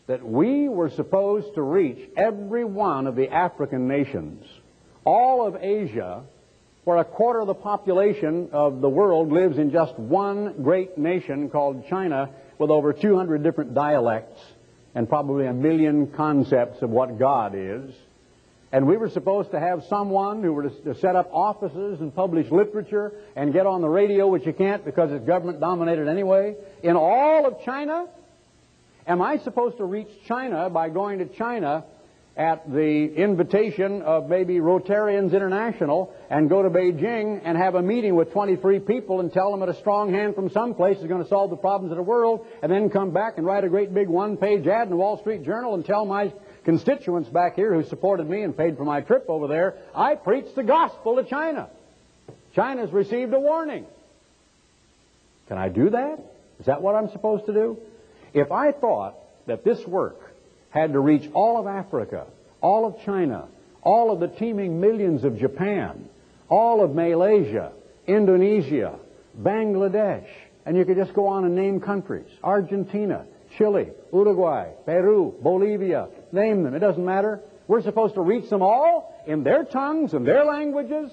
[0.06, 4.44] that we were supposed to reach every one of the African nations,
[5.04, 6.22] all of Asia,
[6.84, 11.50] where a quarter of the population of the world lives in just one great nation
[11.50, 14.40] called China with over 200 different dialects
[14.94, 17.94] and probably a million concepts of what God is.
[18.70, 22.50] And we were supposed to have someone who were to, set up offices and publish
[22.50, 26.96] literature and get on the radio, which you can't because it's government dominated anyway, in
[26.96, 28.06] all of China.
[29.06, 31.84] Am I supposed to reach China by going to China
[32.38, 38.14] at the invitation of maybe Rotarians International and go to Beijing and have a meeting
[38.14, 41.28] with 23 people and tell them that a strong hand from someplace is going to
[41.28, 44.06] solve the problems of the world and then come back and write a great big
[44.06, 46.32] one-page ad in the Wall Street Journal and tell my
[46.64, 50.54] constituents back here who supported me and paid for my trip over there, I preached
[50.54, 51.68] the gospel to China.
[52.54, 53.84] China's received a warning.
[55.48, 56.20] Can I do that?
[56.60, 57.78] Is that what I'm supposed to do?
[58.32, 60.27] If I thought that this work
[60.70, 62.26] had to reach all of Africa,
[62.60, 63.48] all of China,
[63.82, 66.08] all of the teeming millions of Japan,
[66.48, 67.72] all of Malaysia,
[68.06, 68.98] Indonesia,
[69.40, 70.26] Bangladesh,
[70.66, 72.28] and you could just go on and name countries.
[72.42, 73.24] Argentina,
[73.56, 76.74] Chile, Uruguay, Peru, Bolivia, name them.
[76.74, 77.40] It doesn't matter.
[77.66, 81.10] We're supposed to reach them all in their tongues and their languages.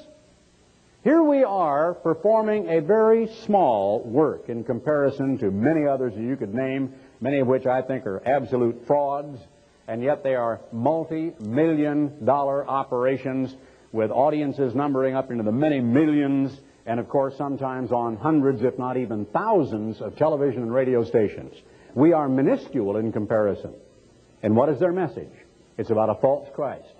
[1.03, 6.35] Here we are performing a very small work in comparison to many others that you
[6.35, 6.93] could name
[7.25, 9.39] many of which I think are absolute frauds,
[9.87, 13.51] and yet they are multi-million dollar operations
[13.91, 18.77] with audiences numbering up into the many millions, and of course sometimes on hundreds, if
[18.77, 21.55] not even thousands, of television and radio stations.
[21.95, 23.73] We are minuscule in comparison.
[24.43, 25.33] And what is their message?
[25.79, 26.93] It's about a false Christ.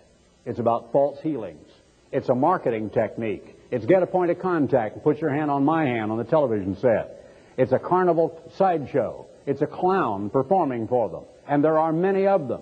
[0.43, 1.69] It's about false healings.
[2.11, 3.55] It's a marketing technique.
[3.69, 6.23] It's get a point of contact and put your hand on my hand on the
[6.23, 7.29] television set.
[7.57, 9.27] It's a carnival sideshow.
[9.45, 11.23] It's a clown performing for them.
[11.47, 12.61] And there are many of them.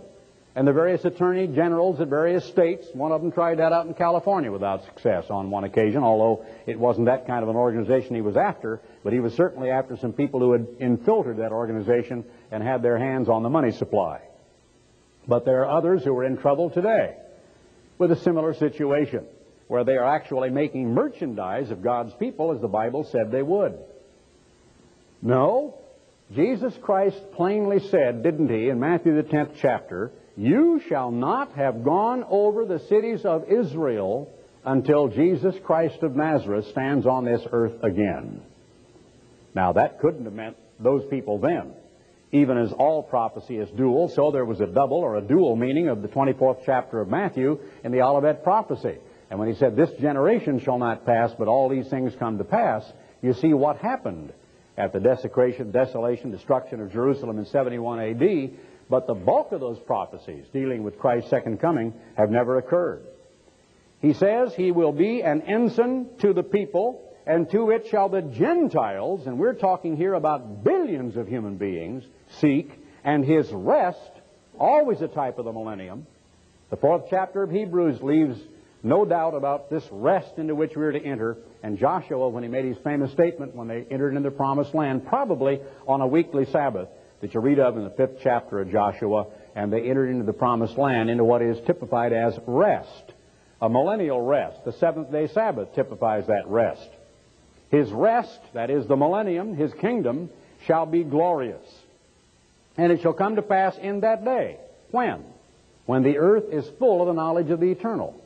[0.56, 3.96] And the various attorney generals at various states, one of them tried that out in
[3.96, 8.22] California without success on one occasion, although it wasn't that kind of an organization he
[8.22, 12.62] was after, but he was certainly after some people who had infiltrated that organization and
[12.62, 14.22] had their hands on the money supply.
[15.28, 17.16] But there are others who are in trouble today
[17.98, 19.26] with a similar situation,
[19.68, 23.76] where they are actually making merchandise of God's people as the Bible said they would.
[25.22, 25.80] No,
[26.32, 31.84] Jesus Christ plainly said, didn't he, in Matthew the 10th chapter, You shall not have
[31.84, 34.30] gone over the cities of Israel
[34.66, 38.42] until Jesus Christ of Nazareth stands on this earth again.
[39.54, 41.74] Now, that couldn't have meant those people then.
[42.32, 45.88] Even as all prophecy is dual, so there was a double or a dual meaning
[45.90, 48.98] of the 24th chapter of Matthew in the Olivet prophecy.
[49.30, 52.44] And when he said, This generation shall not pass, but all these things come to
[52.44, 52.84] pass,
[53.22, 54.34] you see what happened
[54.78, 58.52] at the desecration, desolation, destruction of Jerusalem in 71 AD,
[58.90, 63.04] but the bulk of those prophecies dealing with Christ's second coming have never occurred.
[64.02, 68.22] He says he will be an ensign to the people, and to it shall the
[68.22, 72.04] Gentiles, and we're talking here about billions of human beings,
[72.40, 72.72] seek,
[73.04, 74.12] and his rest,
[74.60, 76.06] always a type of the millennium.
[76.70, 78.40] The fourth chapter of Hebrews leaves
[78.84, 81.38] no doubt about this rest into which we are to enter.
[81.64, 85.08] And Joshua, when he made his famous statement when they entered into the promised land,
[85.08, 86.90] probably on a weekly Sabbath
[87.22, 90.34] that you read of in the fifth chapter of Joshua, and they entered into the
[90.34, 93.14] promised land into what is typified as rest,
[93.62, 94.66] a millennial rest.
[94.66, 96.90] The seventh day Sabbath typifies that rest.
[97.72, 100.30] His rest, that is the millennium, his kingdom,
[100.68, 101.66] shall be glorious.
[102.76, 104.58] And it shall come to pass in that day.
[104.92, 105.24] When?
[105.86, 108.20] When the earth is full of the knowledge of the eternal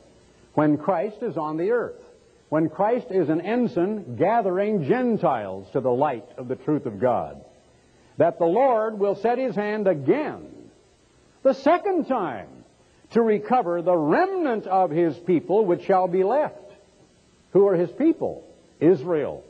[0.58, 2.02] when Christ is on the earth,
[2.48, 7.44] when Christ is an ensign gathering Gentiles to the light of the truth of God,
[8.16, 10.48] that the Lord will set his hand again,
[11.44, 12.48] the second time,
[13.12, 16.72] to recover the remnant of his people which shall be left.
[17.52, 18.42] Who are his people?
[18.80, 19.44] Israel,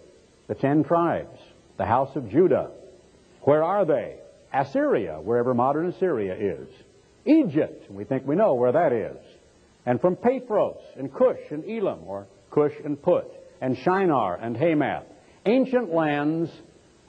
[0.47, 1.41] the ten tribes,
[1.79, 2.69] the house of Judah.
[3.45, 4.17] Where are they?
[4.53, 6.69] Assyria, wherever modern Assyria is.
[7.25, 9.17] Egypt, we think we know where that is
[9.89, 13.25] and from Pathros and Cush and Elam, or Cush and Put,
[13.63, 15.05] and Shinar and Hamath,
[15.47, 16.51] ancient lands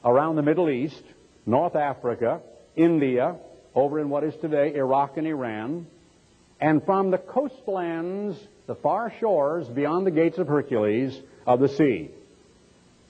[0.05, 1.03] around the Middle East,
[1.45, 2.39] North Africa,
[2.77, 3.35] India,
[3.75, 5.87] over in what is today Iraq and Iran,
[6.61, 12.11] and from the coastlands, the far shores beyond the gates of Hercules of the sea.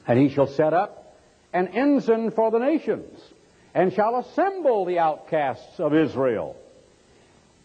[0.08, 1.16] And he shall set up
[1.54, 3.20] an ensign for the nations,
[3.76, 6.56] and shall assemble the outcasts of Israel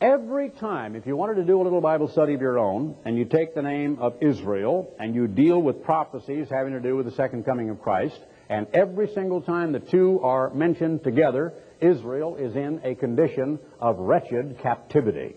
[0.05, 3.17] Every time, if you wanted to do a little Bible study of your own, and
[3.17, 7.07] you take the name of Israel, and you deal with prophecies having to do with
[7.07, 12.37] the second coming of Christ, and every single time the two are mentioned together, Israel
[12.37, 15.37] is in a condition of wretched captivity,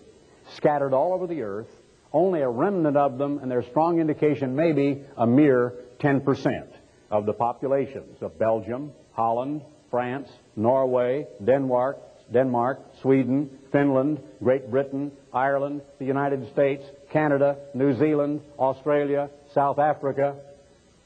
[0.56, 1.70] scattered all over the earth,
[2.12, 6.66] only a remnant of them, and there's strong indication maybe a mere 10%
[7.10, 12.00] of the populations of Belgium, Holland, France, Norway, Denmark,
[12.30, 20.36] Denmark, Sweden, Finland, Great Britain, Ireland, the United States, Canada, New Zealand, Australia, South Africa.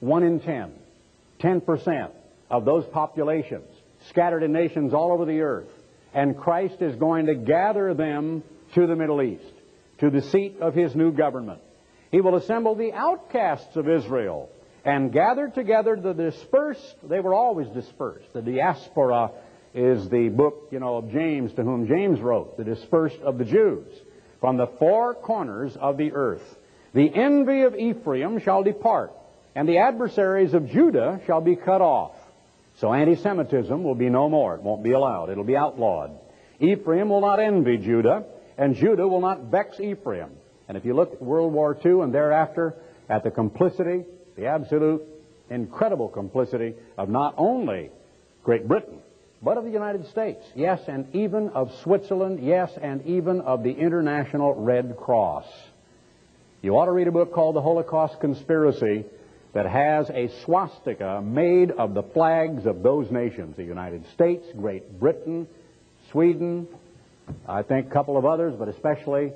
[0.00, 0.72] One in ten,
[1.40, 2.10] 10%
[2.50, 3.68] of those populations
[4.08, 5.68] scattered in nations all over the earth.
[6.14, 8.42] And Christ is going to gather them
[8.74, 9.54] to the Middle East,
[9.98, 11.60] to the seat of his new government.
[12.10, 14.50] He will assemble the outcasts of Israel
[14.84, 16.96] and gather together the dispersed.
[17.02, 18.32] They were always dispersed.
[18.34, 19.30] The diaspora
[19.75, 23.45] is the book, you know, of James, to whom James wrote, the dispersed of the
[23.45, 23.87] Jews,
[24.41, 26.43] from the four corners of the earth.
[26.95, 29.12] The envy of Ephraim shall depart,
[29.55, 32.12] and the adversaries of Judah shall be cut off.
[32.77, 34.55] So anti-Semitism will be no more.
[34.55, 35.31] It won't be allowed.
[35.31, 36.18] It'll be outlawed.
[36.61, 38.25] Ephraim will not envy Judah,
[38.59, 40.31] and Judah will not vex Ephraim.
[40.68, 42.75] And if you look at World War II and thereafter
[43.09, 44.05] at the complicity,
[44.37, 45.03] the absolute
[45.51, 47.91] incredible complicity of not only
[48.43, 49.01] Great Britain,
[49.43, 53.72] but of the United States, yes, and even of Switzerland, yes, and even of the
[53.72, 55.47] International Red Cross.
[56.62, 59.05] You ought to read a book called The Holocaust Conspiracy
[59.53, 65.01] that has a swastika made of the flags of those nations the United States, Great
[65.01, 65.49] Britain,
[66.11, 66.68] Sweden,
[67.49, 69.32] I think a couple of others, but especially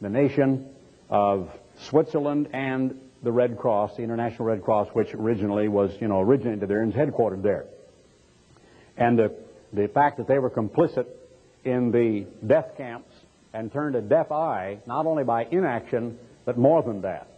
[0.00, 0.68] the nation
[1.10, 1.50] of
[1.88, 6.68] Switzerland and the Red Cross, the International Red Cross, which originally was, you know, originated
[6.68, 7.66] there and is headquartered there.
[8.96, 9.32] And the,
[9.72, 11.06] the fact that they were complicit
[11.64, 13.14] in the death camps
[13.54, 17.28] and turned a deaf eye, not only by inaction, but more than that.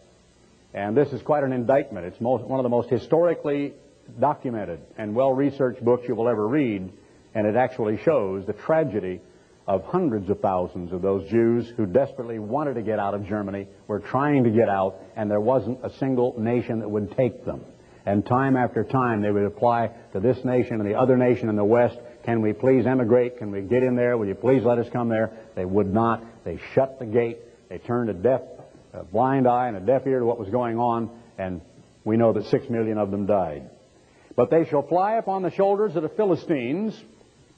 [0.72, 2.06] And this is quite an indictment.
[2.06, 3.74] It's most, one of the most historically
[4.18, 6.92] documented and well-researched books you will ever read,
[7.34, 9.20] and it actually shows the tragedy
[9.66, 13.66] of hundreds of thousands of those Jews who desperately wanted to get out of Germany,
[13.86, 17.64] were trying to get out, and there wasn't a single nation that would take them.
[18.04, 21.56] And time after time, they would apply to this nation and the other nation in
[21.56, 23.38] the West, can we please emigrate?
[23.38, 24.16] Can we get in there?
[24.16, 25.30] Will you please let us come there?
[25.54, 26.22] They would not.
[26.44, 27.38] They shut the gate.
[27.68, 28.40] They turned a deaf,
[28.92, 31.60] a blind eye and a deaf ear to what was going on, and
[32.04, 33.70] we know that six million of them died.
[34.36, 36.98] But they shall fly upon the shoulders of the Philistines,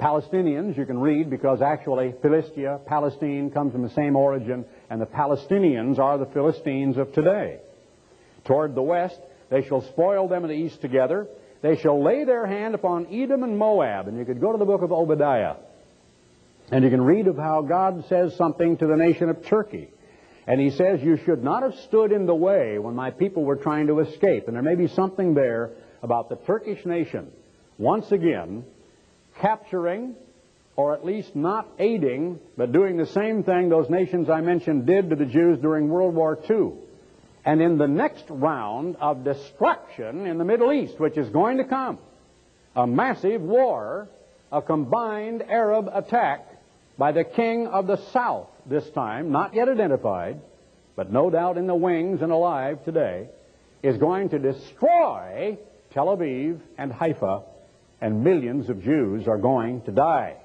[0.01, 5.07] Palestinians, you can read, because actually Philistia, Palestine, comes from the same origin, and the
[5.07, 7.61] Palestinians are the Philistines of today.
[8.45, 11.27] Toward the west, they shall spoil them in the east together.
[11.63, 14.09] They shall lay their hand upon Edom and Moab.
[14.09, 15.57] And you could go to the book of Obadiah,
[16.71, 19.89] and you can read of how God says something to the nation of Turkey.
[20.47, 23.57] And he says, You should not have stood in the way when my people were
[23.57, 24.47] trying to escape.
[24.47, 25.71] And there may be something there
[26.03, 27.33] about the Turkish nation,
[27.79, 28.65] once again,
[29.41, 30.15] capturing,
[30.77, 35.11] or at least not aiding, but doing the same thing those nations I mentioned did
[35.11, 36.73] to the Jews during World War II.
[37.47, 41.65] And in the next round of destruction in the Middle East, which is going to
[41.65, 41.99] come,
[42.75, 44.09] a massive war,
[44.51, 46.45] a combined Arab attack
[46.99, 50.41] by the king of the south this time, not yet identified,
[50.97, 53.29] but no doubt in the wings and alive today,
[53.81, 55.57] is going to destroy
[55.93, 57.43] Tel Aviv and Haifa
[58.01, 60.37] and millions of Jews are going to die.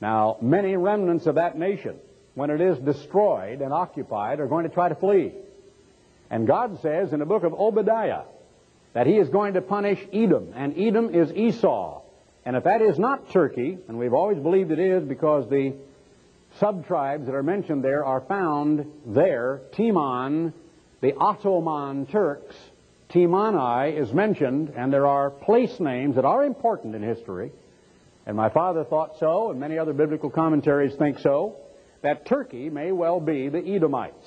[0.00, 1.96] Now, many remnants of that nation,
[2.34, 5.32] when it is destroyed and occupied, are going to try to flee.
[6.30, 8.22] And God says in the book of Obadiah
[8.94, 12.02] that He is going to punish Edom, and Edom is Esau.
[12.44, 15.74] And if that is not Turkey, and we've always believed it is because the
[16.58, 20.52] sub-tribes that are mentioned there are found there, Timon,
[21.00, 22.56] the Ottoman Turks,
[23.10, 27.52] Timani is mentioned, and there are place names that are important in history,
[28.24, 31.56] and my father thought so, and many other biblical commentaries think so,
[32.02, 34.26] that Turkey may well be the Edomites.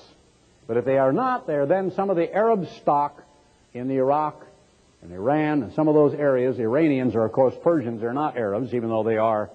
[0.66, 3.22] But if they are not, they are then some of the Arab stock
[3.72, 4.44] in the Iraq
[5.02, 6.58] and Iran and some of those areas.
[6.58, 8.00] Iranians are, of course, Persians.
[8.00, 9.50] They're not Arabs, even though they are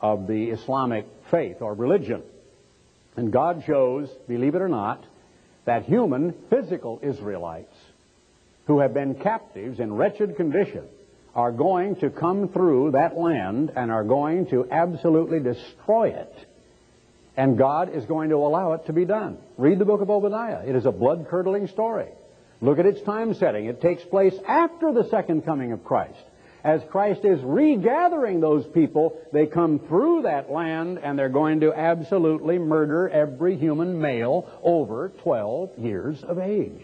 [0.00, 2.22] of the Islamic faith or religion.
[3.16, 5.04] And God chose, believe it or not,
[5.64, 7.74] that human, physical Israelites
[8.66, 10.84] who have been captives in wretched condition
[11.34, 16.34] are going to come through that land and are going to absolutely destroy it.
[17.36, 19.38] And God is going to allow it to be done.
[19.58, 20.64] Read the book of Obadiah.
[20.66, 22.08] It is a blood-curdling story.
[22.60, 23.66] Look at its time setting.
[23.66, 26.18] It takes place after the second coming of Christ.
[26.64, 31.72] As Christ is regathering those people, they come through that land and they're going to
[31.72, 36.82] absolutely murder every human male over 12 years of age.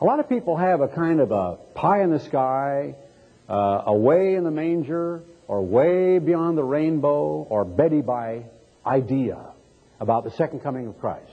[0.00, 2.96] A lot of people have a kind of a pie in the sky,
[3.48, 8.46] uh, away in the manger, or way beyond the rainbow or Betty by
[8.86, 9.38] idea
[10.00, 11.30] about the second coming of Christ.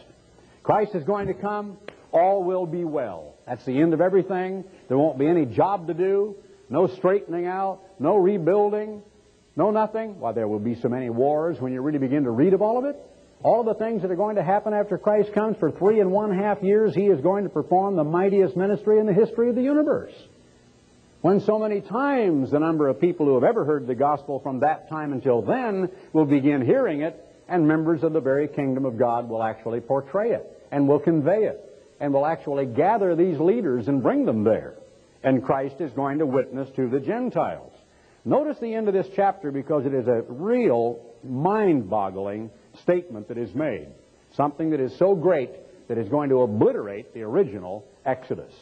[0.64, 1.78] Christ is going to come,
[2.12, 3.36] all will be well.
[3.48, 4.64] That's the end of everything.
[4.88, 6.36] There won't be any job to do,
[6.70, 9.02] no straightening out, no rebuilding,
[9.56, 10.20] no nothing.
[10.20, 12.78] Why, there will be so many wars when you really begin to read of all
[12.78, 12.96] of it.
[13.44, 16.12] All of the things that are going to happen after Christ comes for three and
[16.12, 19.56] one half years, he is going to perform the mightiest ministry in the history of
[19.56, 20.14] the universe.
[21.22, 24.60] When so many times the number of people who have ever heard the gospel from
[24.60, 28.98] that time until then will begin hearing it, and members of the very kingdom of
[28.98, 31.60] God will actually portray it and will convey it
[32.00, 34.76] and will actually gather these leaders and bring them there.
[35.22, 37.74] And Christ is going to witness to the Gentiles.
[38.24, 42.50] Notice the end of this chapter because it is a real mind-boggling
[42.84, 43.88] statement that is made.
[44.36, 45.52] Something that is so great
[45.90, 48.54] that is going to obliterate the original Exodus.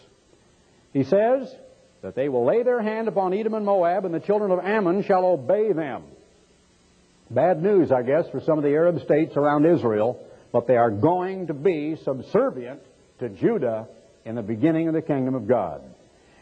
[0.94, 1.54] He says
[2.02, 5.04] that they will lay their hand upon Edom and Moab, and the children of Ammon
[5.04, 6.04] shall obey them.
[7.32, 10.90] Bad news, I guess, for some of the Arab states around Israel, but they are
[10.90, 12.82] going to be subservient
[13.20, 13.88] to Judah
[14.26, 15.82] in the beginning of the kingdom of God.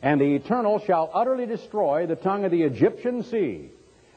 [0.01, 3.69] And the Eternal shall utterly destroy the tongue of the Egyptian sea,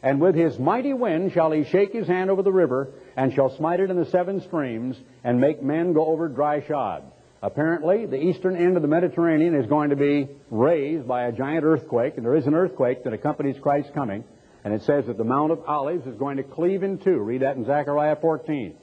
[0.02, 3.56] and with his mighty wind shall he shake his hand over the river, and shall
[3.56, 7.02] smite it in the seven streams, and make men go over dry shod.
[7.42, 11.64] Apparently, the eastern end of the Mediterranean is going to be raised by a giant
[11.64, 14.22] earthquake, and there is an earthquake that accompanies Christ's coming.
[14.64, 17.18] And it says that the Mount of Olives is going to cleave in two.
[17.18, 18.74] Read that in Zechariah 14.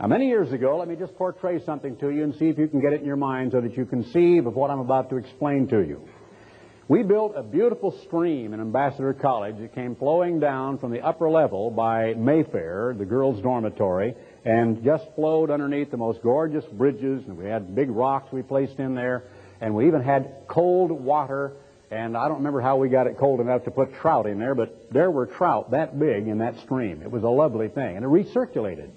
[0.00, 2.68] Now, many years ago, let me just portray something to you and see if you
[2.68, 5.16] can get it in your mind so that you conceive of what I'm about to
[5.16, 6.08] explain to you.
[6.86, 11.28] We built a beautiful stream in Ambassador College that came flowing down from the upper
[11.28, 14.14] level by Mayfair, the girls' dormitory,
[14.46, 17.24] and just flowed underneath the most gorgeous bridges.
[17.26, 19.24] And we had big rocks we placed in there,
[19.60, 21.52] and we even had cold water
[21.90, 24.54] and I don't remember how we got it cold enough to put trout in there,
[24.54, 27.02] but there were trout that big in that stream.
[27.02, 28.90] It was a lovely thing, and it recirculated.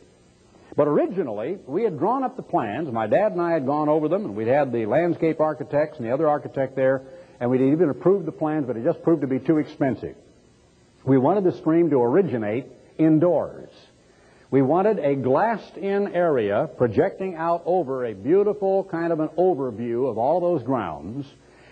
[0.76, 2.92] But originally, we had drawn up the plans.
[2.92, 6.06] My dad and I had gone over them, and we'd had the landscape architects and
[6.08, 7.02] the other architect there,
[7.40, 10.16] and we'd even approved the plans, but it just proved to be too expensive.
[11.04, 12.66] We wanted the stream to originate
[12.98, 13.70] indoors.
[14.50, 20.18] We wanted a glassed-in area projecting out over a beautiful kind of an overview of
[20.18, 21.26] all those grounds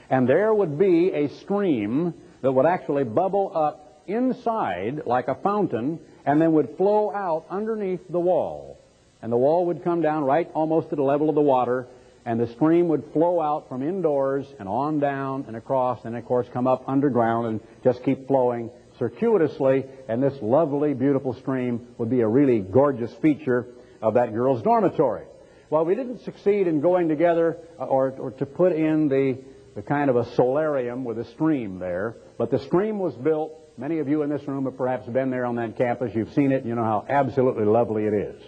[0.10, 6.00] and there would be a stream that would actually bubble up inside like a fountain
[6.26, 8.80] and then would flow out underneath the wall.
[9.22, 11.88] And the wall would come down right almost to the level of the water,
[12.26, 16.26] and the stream would flow out from indoors and on down and across, and of
[16.26, 22.10] course come up underground and just keep flowing circuitously, and this lovely, beautiful stream would
[22.10, 23.66] be a really gorgeous feature
[24.02, 25.24] of that girl's dormitory.
[25.70, 29.38] Well, we didn't succeed in going together uh, or, or to put in the
[29.80, 32.18] the kind of a solarium with a stream there.
[32.38, 33.54] But the stream was built.
[33.78, 36.12] Many of you in this room have perhaps been there on that campus.
[36.14, 36.66] You've seen it.
[36.66, 38.42] You know how absolutely lovely it is.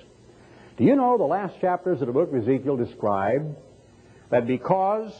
[0.78, 3.58] Do you know the last chapters of the book of Ezekiel describe
[4.30, 5.14] that because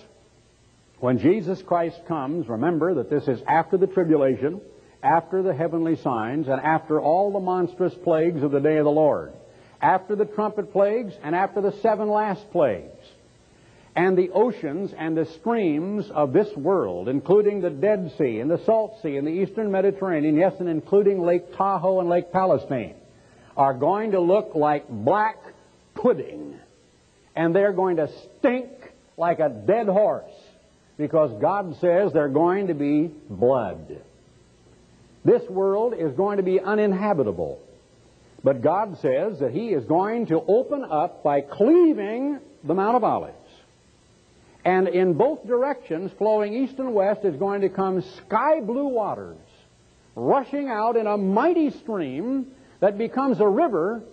[1.00, 4.60] when Jesus Christ comes, remember that this is after the tribulation,
[5.02, 8.92] after the heavenly signs, and after all the monstrous plagues of the day of the
[8.92, 9.32] Lord,
[9.82, 13.01] after the trumpet plagues, and after the seven last plagues
[13.96, 18.64] and the oceans and the streams of this world, including the Dead Sea and the
[18.66, 22.96] Salt Sea and the Eastern Mediterranean, yes, and including Lake Tahoe and Lake Palestine,
[23.58, 25.38] are going to look like black
[25.94, 26.56] pudding.
[27.36, 28.70] And they're going to stink
[29.18, 30.32] like a dead horse
[30.98, 34.02] because God says they're going to be blood.
[35.26, 37.60] This world is going to be uninhabitable.
[38.44, 43.04] But God says that He is going to open up by cleaving the Mount of
[43.04, 43.41] Olives
[44.64, 49.38] and in both directions, flowing east and west, is going to come sky blue waters,
[50.16, 52.48] rushing out in a mighty stream
[52.80, 54.04] that becomes a river,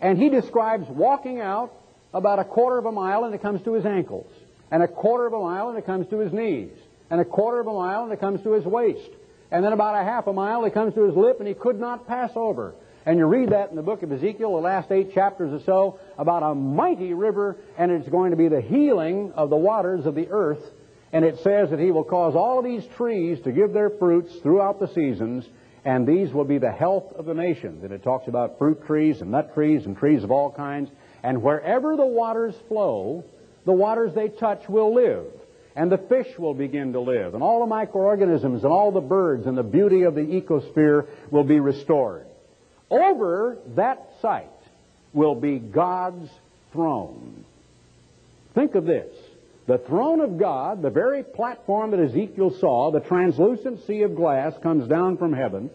[0.00, 1.72] and he describes walking out
[2.12, 4.30] about a quarter of a mile and it comes to his ankles,
[4.70, 6.72] and a quarter of a mile and it comes to his knees,
[7.10, 9.10] and a quarter of a mile and it comes to his waist,
[9.50, 11.80] and then about a half a mile it comes to his lip, and he could
[11.80, 12.74] not pass over.
[13.06, 15.98] And you read that in the book of Ezekiel, the last eight chapters or so,
[16.16, 20.14] about a mighty river, and it's going to be the healing of the waters of
[20.14, 20.62] the earth.
[21.12, 24.34] And it says that he will cause all of these trees to give their fruits
[24.42, 25.44] throughout the seasons,
[25.84, 27.84] and these will be the health of the nations.
[27.84, 30.90] And it talks about fruit trees and nut trees and trees of all kinds.
[31.22, 33.22] And wherever the waters flow,
[33.66, 35.26] the waters they touch will live.
[35.76, 37.34] And the fish will begin to live.
[37.34, 41.44] And all the microorganisms and all the birds and the beauty of the ecosphere will
[41.44, 42.26] be restored.
[42.90, 44.48] Over that site
[45.12, 46.28] will be God's
[46.72, 47.44] throne.
[48.54, 49.14] Think of this.
[49.66, 54.52] The throne of God, the very platform that Ezekiel saw, the translucent sea of glass
[54.62, 55.70] comes down from heaven.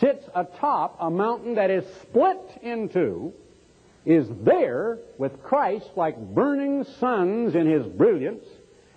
[0.00, 3.32] sits atop a mountain that is split in two,
[4.06, 8.44] is there with Christ like burning suns in his brilliance,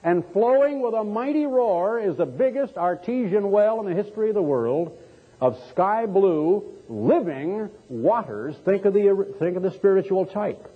[0.03, 4.35] and flowing with a mighty roar is the biggest artesian well in the history of
[4.35, 4.97] the world
[5.45, 8.55] of sky blue, living waters.
[8.65, 10.71] Think of the, think of the spiritual type.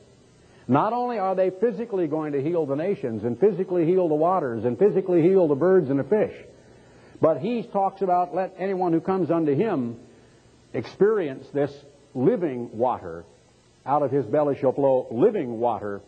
[0.68, 4.66] Not only are they physically going to heal the nations and physically heal the waters
[4.66, 6.36] and physically heal the birds and the fish,
[7.20, 9.98] but he talks about let anyone who comes unto him
[10.72, 11.72] experience this
[12.14, 13.24] living water.
[13.88, 16.02] Out of his belly shall flow living water,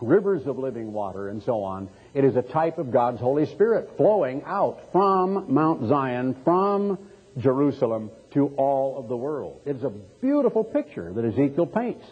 [0.00, 1.88] rivers of living water, and so on.
[2.14, 6.98] It is a type of God's Holy Spirit flowing out from Mount Zion, from
[7.38, 9.60] Jerusalem to all of the world.
[9.66, 12.04] It's a beautiful picture that Ezekiel paints.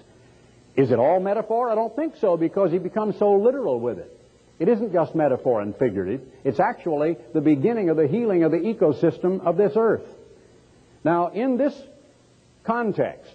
[0.76, 1.70] Is it all metaphor?
[1.70, 4.10] I don't think so because he becomes so literal with it.
[4.58, 6.20] It isn't just metaphor and figurative.
[6.44, 10.06] It's actually the beginning of the healing of the ecosystem of this earth.
[11.04, 11.74] Now, in this
[12.64, 13.34] context,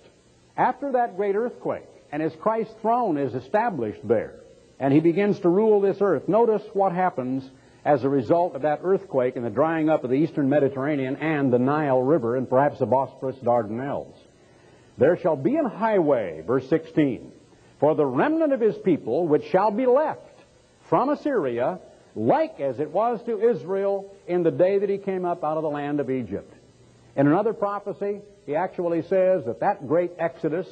[0.58, 4.36] after that great earthquake, and as Christ's throne is established there,
[4.80, 7.44] and he begins to rule this earth, notice what happens
[7.86, 11.52] as a result of that earthquake and the drying up of the eastern Mediterranean and
[11.52, 14.16] the Nile River and perhaps the Bosporus Dardanelles.
[14.98, 17.32] There shall be an highway, verse 16,
[17.80, 20.22] for the remnant of his people which shall be left
[20.90, 21.80] from Assyria,
[22.16, 25.64] like as it was to Israel in the day that he came up out of
[25.64, 26.54] the land of Egypt.
[27.16, 30.68] In another prophecy, he actually says that that great exodus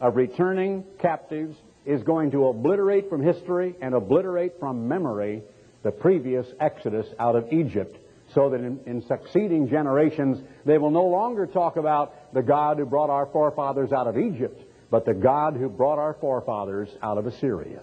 [0.00, 1.56] of returning captives
[1.86, 5.42] is going to obliterate from history and obliterate from memory
[5.82, 7.96] the previous exodus out of Egypt
[8.34, 12.84] so that in, in, succeeding generations they will no longer talk about the God who
[12.84, 14.60] brought our forefathers out of Egypt,
[14.90, 17.82] but the God who brought our forefathers out of Assyria.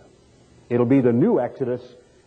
[0.69, 1.81] It'll be the new Exodus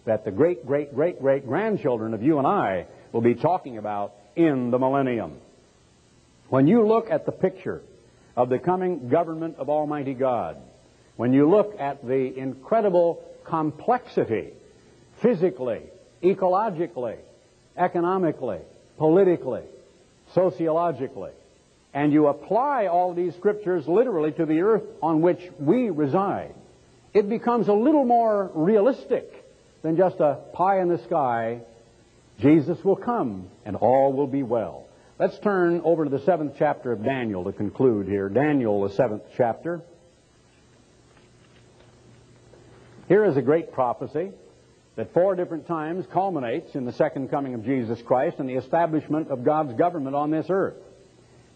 [0.04, 4.14] that the great, great, great, great grandchildren of you and I will be talking about
[4.36, 5.36] in the millennium.
[6.48, 7.82] When you look at the picture
[8.36, 10.56] of the coming government of Almighty God,
[11.16, 14.52] when you look at the incredible complexity,
[15.22, 15.82] physically,
[16.22, 17.16] ecologically,
[17.76, 18.60] economically,
[18.98, 19.62] politically,
[20.34, 21.32] sociologically,
[21.94, 26.54] and you apply all these scriptures literally to the earth on which we reside,
[27.14, 29.44] it becomes a little more realistic
[29.82, 31.60] than just a pie in the sky.
[32.40, 34.86] Jesus will come and all will be well.
[35.18, 38.28] Let's turn over to the seventh chapter of Daniel to conclude here.
[38.28, 39.80] Daniel, the seventh chapter.
[43.08, 44.30] Here is a great prophecy
[44.98, 49.28] that four different times culminates in the second coming of Jesus Christ and the establishment
[49.28, 50.74] of God's government on this earth.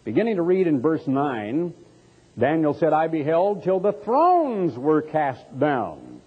[0.04, 1.74] Beginning to read in verse 9,
[2.38, 6.20] Daniel said, I beheld till the thrones were cast down.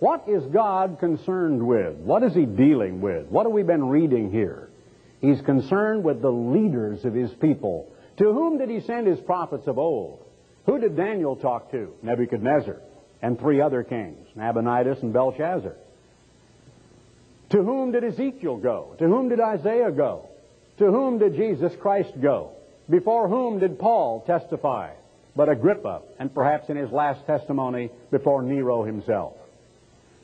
[0.00, 1.94] What is God concerned with?
[1.94, 3.28] What is He dealing with?
[3.28, 4.68] What have we been reading here?
[5.20, 7.88] He's concerned with the leaders of His people.
[8.16, 10.26] To whom did He send His prophets of old?
[10.66, 11.92] Who did Daniel talk to?
[12.02, 12.80] Nebuchadnezzar
[13.22, 15.76] and three other kings, Nabonidus and Belshazzar.
[17.50, 18.94] To whom did Ezekiel go?
[18.98, 20.28] To whom did Isaiah go?
[20.78, 22.52] To whom did Jesus Christ go?
[22.88, 24.90] Before whom did Paul testify?
[25.38, 29.34] but Agrippa, and perhaps in his last testimony before Nero himself.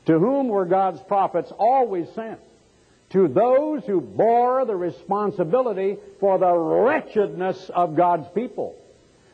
[0.07, 2.41] To whom were God's prophets always sent?
[3.11, 8.75] To those who bore the responsibility for the wretchedness of God's people.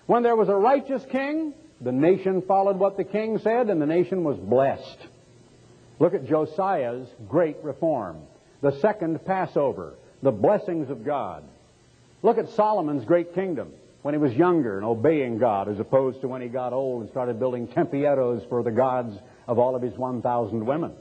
[0.05, 3.87] When there was a righteous king, the nation followed what the king said, and the
[3.87, 5.07] nation was blessed.
[6.01, 8.23] Look at Josiah's great reform,
[8.61, 9.93] the second Passover,
[10.23, 11.43] the blessings of God.
[12.23, 13.71] Look at Solomon's great kingdom
[14.01, 17.11] when he was younger and obeying God as opposed to when he got old and
[17.11, 19.15] started building tempieros for the gods
[19.47, 20.93] of all of his 1,000 women.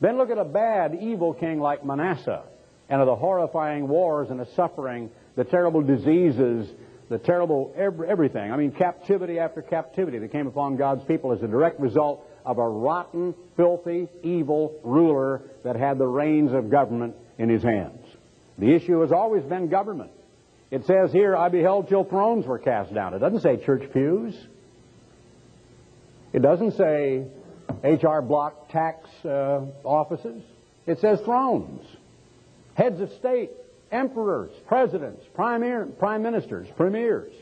[0.00, 2.42] Then look at a bad, evil king like Manasseh
[2.88, 6.68] and of the horrifying wars and the suffering, the terrible diseases,
[7.08, 8.50] the terrible every, everything.
[8.50, 12.58] I mean, captivity after captivity that came upon God's people as a direct result of
[12.58, 18.06] a rotten, filthy, evil ruler that had the reins of government in his hands.
[18.58, 20.12] The issue has always been government.
[20.70, 23.14] It says here, I beheld till thrones were cast down.
[23.14, 24.34] It doesn't say church pews.
[26.32, 27.24] It doesn't say
[27.84, 28.22] H.R.
[28.22, 30.42] Block tax uh, offices.
[30.86, 31.84] It says thrones.
[32.74, 33.50] Heads of state,
[33.90, 37.32] emperors, presidents, prime, prime ministers, premiers.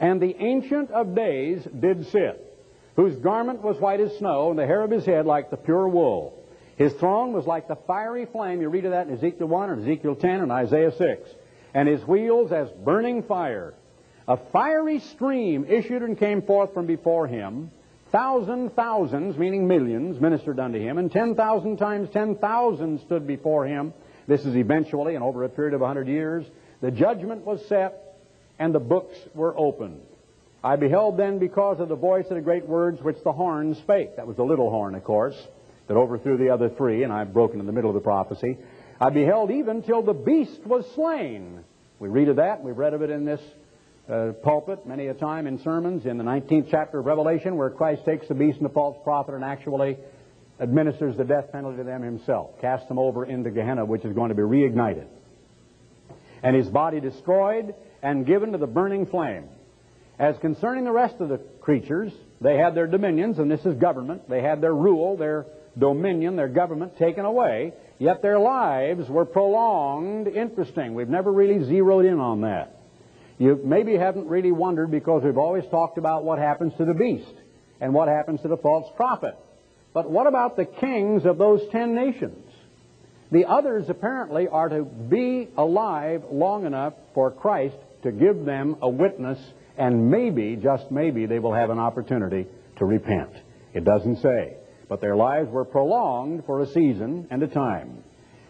[0.00, 2.51] And the Ancient of Days did sit,
[2.96, 5.88] whose garment was white as snow, and the hair of his head like the pure
[5.88, 6.38] wool.
[6.76, 8.60] His throne was like the fiery flame.
[8.60, 11.30] You read of that in Ezekiel 1 and Ezekiel 10 and Isaiah 6
[11.74, 13.74] and his wheels as burning fire.
[14.28, 17.70] A fiery stream issued and came forth from before him.
[18.10, 23.66] Thousand thousands, meaning millions, ministered unto him, and ten thousand times ten thousand stood before
[23.66, 23.94] him.
[24.26, 26.44] This is eventually, and over a period of a hundred years,
[26.82, 28.18] the judgment was set,
[28.58, 30.02] and the books were opened.
[30.64, 34.16] I beheld then because of the voice of the great words which the horn spake.
[34.16, 35.36] That was the little horn, of course,
[35.88, 38.58] that overthrew the other three, and I've broken in the middle of the prophecy.
[39.00, 41.64] I beheld even till the beast was slain.
[41.98, 42.62] We read of that.
[42.62, 43.40] We've read of it in this
[44.08, 48.04] uh, pulpit many a time in sermons in the 19th chapter of Revelation where Christ
[48.04, 49.96] takes the beast and the false prophet and actually
[50.60, 54.28] administers the death penalty to them himself, casts them over into Gehenna, which is going
[54.28, 55.06] to be reignited.
[56.42, 59.48] And his body destroyed and given to the burning flame.
[60.18, 64.28] As concerning the rest of the creatures, they had their dominions, and this is government.
[64.28, 65.46] They had their rule, their
[65.78, 70.28] dominion, their government taken away, yet their lives were prolonged.
[70.28, 70.94] Interesting.
[70.94, 72.80] We've never really zeroed in on that.
[73.38, 77.34] You maybe haven't really wondered because we've always talked about what happens to the beast
[77.80, 79.36] and what happens to the false prophet.
[79.94, 82.46] But what about the kings of those ten nations?
[83.32, 88.88] The others apparently are to be alive long enough for Christ to give them a
[88.88, 89.38] witness,
[89.76, 92.46] and maybe, just maybe, they will have an opportunity
[92.76, 93.30] to repent.
[93.74, 94.56] It doesn't say.
[94.88, 98.04] But their lives were prolonged for a season and a time.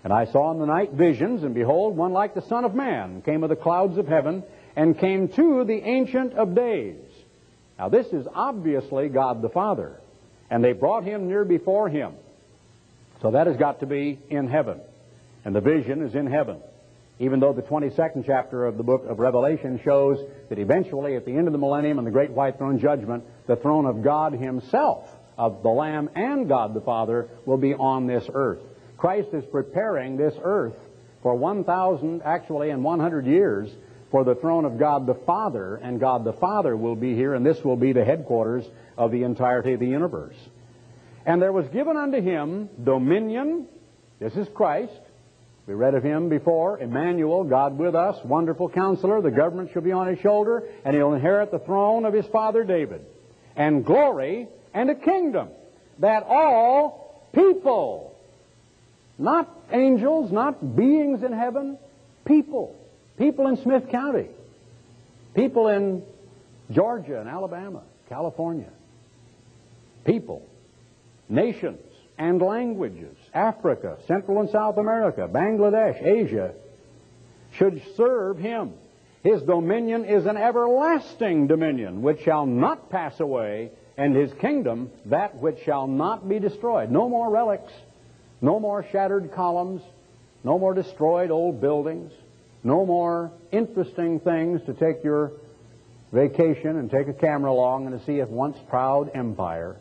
[0.04, 3.22] And I saw in the night visions, and behold, one like the Son of Man
[3.22, 4.42] came with the clouds of heaven,
[4.74, 6.96] and came to the Ancient of Days.
[7.78, 10.00] Now, this is obviously God the Father.
[10.50, 12.14] And they brought him near before him.
[13.22, 14.80] So that has got to be in heaven.
[15.44, 16.60] And the vision is in heaven.
[17.18, 21.36] Even though the 22nd chapter of the book of Revelation shows that eventually, at the
[21.36, 25.08] end of the millennium and the great white throne judgment, the throne of God Himself,
[25.38, 28.60] of the Lamb and God the Father, will be on this earth.
[28.96, 30.76] Christ is preparing this earth
[31.22, 33.70] for 1,000, actually, and 100 years
[34.10, 37.44] for the throne of God the Father, and God the Father will be here, and
[37.44, 38.64] this will be the headquarters
[38.96, 40.36] of the entirety of the universe.
[41.24, 43.66] And there was given unto him dominion.
[44.18, 44.92] This is Christ.
[45.66, 46.78] We read of him before.
[46.78, 49.20] Emmanuel, God with us, wonderful counselor.
[49.22, 52.64] The government shall be on his shoulder, and he'll inherit the throne of his father
[52.64, 53.04] David.
[53.54, 55.48] And glory and a kingdom
[55.98, 58.16] that all people,
[59.18, 61.78] not angels, not beings in heaven,
[62.24, 62.76] people,
[63.18, 64.26] People in Smith County.
[65.34, 66.02] People in
[66.70, 68.70] Georgia and Alabama, California.
[70.04, 70.46] People.
[71.28, 71.80] Nations
[72.18, 73.16] and languages.
[73.34, 76.52] Africa, Central and South America, Bangladesh, Asia
[77.52, 78.72] should serve him.
[79.22, 85.36] His dominion is an everlasting dominion which shall not pass away, and his kingdom that
[85.36, 86.90] which shall not be destroyed.
[86.90, 87.72] No more relics,
[88.40, 89.82] no more shattered columns,
[90.44, 92.12] no more destroyed old buildings,
[92.64, 95.32] no more interesting things to take your
[96.12, 99.76] vacation and take a camera along and to see a once proud empire.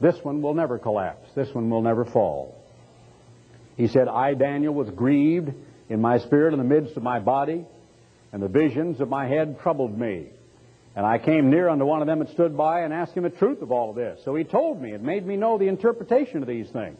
[0.00, 1.28] This one will never collapse.
[1.34, 2.63] This one will never fall.
[3.76, 5.52] He said, I, Daniel, was grieved
[5.88, 7.64] in my spirit in the midst of my body,
[8.32, 10.28] and the visions of my head troubled me.
[10.96, 13.30] And I came near unto one of them that stood by and asked him the
[13.30, 14.20] truth of all this.
[14.24, 16.98] So he told me, it made me know the interpretation of these things.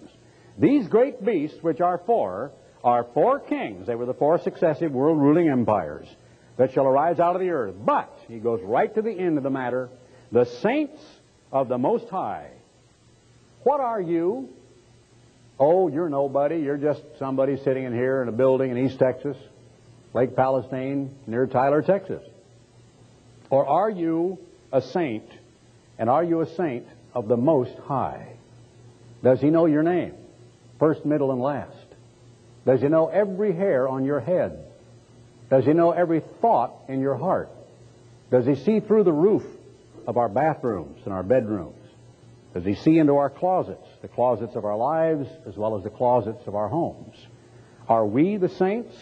[0.59, 2.51] These great beasts, which are four,
[2.83, 3.87] are four kings.
[3.87, 6.09] They were the four successive world ruling empires
[6.57, 7.75] that shall arise out of the earth.
[7.85, 9.91] But, he goes right to the end of the matter,
[10.33, 11.01] the saints
[11.53, 12.51] of the Most High.
[13.63, 14.49] What are you?
[15.59, 16.57] Oh, you're nobody.
[16.57, 19.37] You're just somebody sitting in here in a building in East Texas,
[20.13, 22.23] Lake Palestine, near Tyler, Texas.
[23.51, 24.39] Or are you
[24.73, 25.29] a saint?
[25.99, 28.33] And are you a saint of the Most High?
[29.23, 30.15] Does he know your name?
[30.81, 31.77] First, middle, and last.
[32.67, 34.59] Does he know every hair on your head?
[35.51, 37.49] Does he know every thought in your heart?
[38.31, 39.45] Does he see through the roof
[40.07, 41.77] of our bathrooms and our bedrooms?
[42.55, 45.91] Does he see into our closets, the closets of our lives as well as the
[45.91, 47.17] closets of our homes?
[47.89, 48.95] Are we the saints?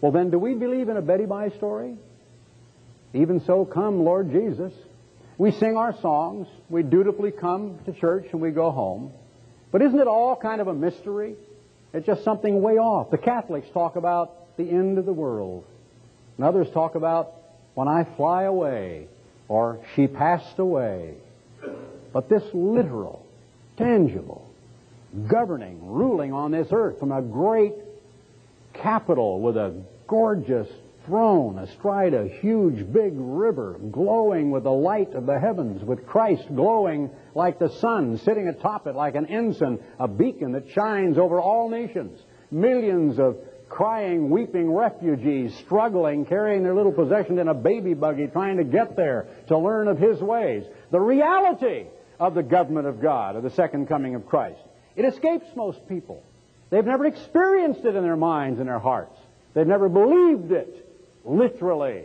[0.00, 1.96] Well, then, do we believe in a Betty Bye story?
[3.14, 4.72] Even so, come, Lord Jesus.
[5.38, 9.12] We sing our songs, we dutifully come to church, and we go home.
[9.72, 11.36] But isn't it all kind of a mystery?
[11.92, 13.10] It's just something way off.
[13.10, 15.64] The Catholics talk about the end of the world.
[16.36, 17.32] And others talk about
[17.74, 19.08] when I fly away
[19.48, 21.14] or she passed away.
[22.14, 23.26] But this literal,
[23.76, 24.48] tangible,
[25.26, 27.74] governing, ruling on this earth from a great
[28.72, 30.68] capital with a gorgeous
[31.06, 36.44] throne astride a huge big river, glowing with the light of the heavens, with Christ
[36.54, 41.40] glowing like the sun, sitting atop it like an ensign, a beacon that shines over
[41.40, 42.20] all nations.
[42.52, 43.36] Millions of
[43.68, 48.94] crying, weeping refugees struggling, carrying their little possessions in a baby buggy, trying to get
[48.94, 50.64] there to learn of His ways.
[50.92, 51.86] The reality
[52.28, 54.60] of the government of God, of the second coming of Christ.
[54.96, 56.22] It escapes most people.
[56.70, 59.18] They've never experienced it in their minds and their hearts.
[59.54, 60.80] They've never believed it.
[61.24, 62.04] literally.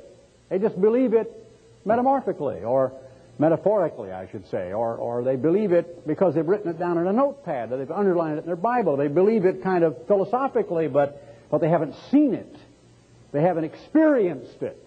[0.49, 1.35] They just believe it
[1.85, 2.93] metamorphically or
[3.37, 7.07] metaphorically, I should say, or, or they believe it because they've written it down in
[7.07, 8.97] a notepad or they've underlined it in their Bible.
[8.97, 12.55] They believe it kind of philosophically, but, but they haven't seen it.
[13.31, 14.83] They haven't experienced it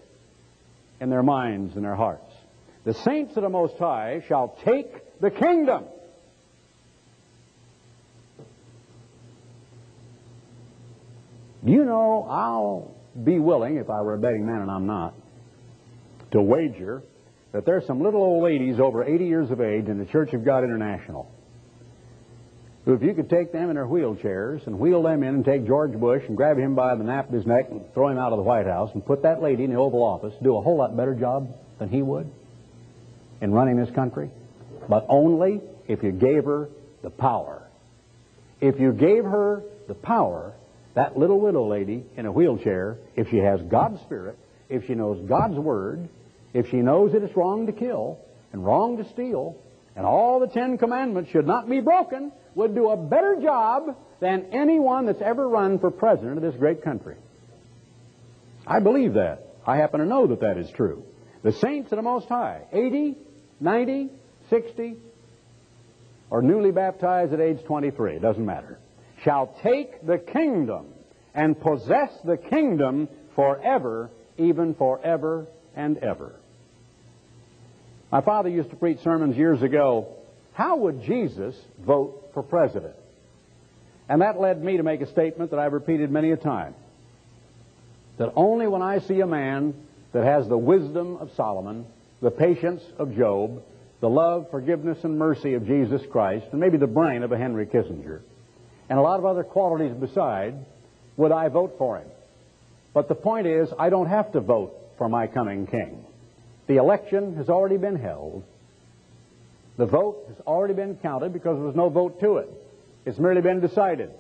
[1.00, 2.30] in their minds and their hearts.
[2.84, 4.92] The saints of the Most High shall take
[5.22, 5.84] the kingdom.
[11.64, 12.92] Do you know, I'll
[13.22, 15.14] be willing, if I were a betting man and I'm not,
[16.32, 17.04] to wager
[17.52, 20.44] that there's some little old ladies over 80 years of age in the Church of
[20.44, 21.30] God International
[22.84, 25.64] who, if you could take them in their wheelchairs and wheel them in and take
[25.64, 28.32] George Bush and grab him by the nape of his neck and throw him out
[28.32, 30.78] of the White House and put that lady in the Oval Office, do a whole
[30.78, 32.28] lot better job than he would
[33.40, 34.30] in running this country.
[34.88, 36.68] But only if you gave her
[37.02, 37.62] the power.
[38.60, 40.52] If you gave her the power,
[40.94, 45.26] that little widow lady in a wheelchair, if she has God's Spirit, if she knows
[45.28, 46.08] God's Word,
[46.54, 48.18] if she knows that it's wrong to kill
[48.52, 49.56] and wrong to steal,
[49.96, 54.46] and all the Ten Commandments should not be broken, would do a better job than
[54.52, 57.16] anyone that's ever run for president of this great country.
[58.66, 59.48] I believe that.
[59.66, 61.04] I happen to know that that is true.
[61.42, 63.16] The saints of the Most High, 80,
[63.60, 64.10] 90,
[64.52, 64.96] 60,
[66.28, 68.78] or newly baptized at age 23, doesn't matter,
[69.24, 70.88] shall take the kingdom
[71.34, 76.34] and possess the kingdom forever, even forever and ever.
[78.10, 80.08] My father used to preach sermons years ago.
[80.52, 82.94] How would Jesus vote for president?
[84.06, 86.74] And that led me to make a statement that I've repeated many a time.
[88.18, 89.72] That only when I see a man
[90.12, 91.86] that has the wisdom of Solomon,
[92.20, 93.62] the patience of Job,
[94.02, 97.66] the love, forgiveness, and mercy of Jesus Christ, and maybe the brain of a Henry
[97.66, 98.20] Kissinger,
[98.90, 100.56] and a lot of other qualities beside,
[101.16, 102.08] would I vote for him.
[102.92, 106.04] But the point is, I don't have to vote for my coming king.
[106.66, 108.42] The election has already been held.
[109.76, 112.50] The vote has already been counted because there was no vote to it.
[113.06, 114.10] It's merely been decided.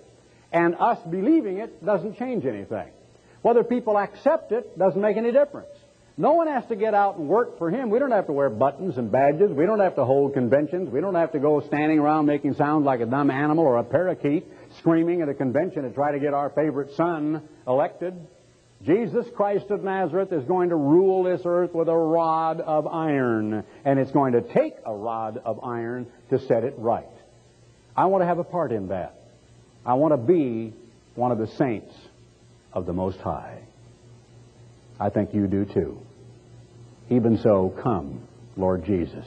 [0.52, 2.88] And us believing it doesn't change anything.
[3.42, 5.74] Whether people accept it doesn't make any difference.
[6.16, 7.88] No one has to get out and work for him.
[7.88, 9.50] We don't have to wear buttons and badges.
[9.50, 10.90] We don't have to hold conventions.
[10.90, 13.84] We don't have to go standing around making sounds like a dumb animal or a
[13.84, 14.46] parakeet
[14.78, 18.14] screaming at a convention to try to get our favorite son elected.
[18.84, 23.64] Jesus Christ of Nazareth is going to rule this earth with a rod of iron,
[23.84, 27.06] and it's going to take a rod of iron to set it right.
[27.96, 29.14] I want to have a part in that.
[29.86, 30.74] I want to be
[31.14, 31.94] one of the saints
[32.72, 33.61] of the Most High.
[35.02, 35.98] I think you do too.
[37.10, 38.20] Even so, come,
[38.56, 39.26] Lord Jesus.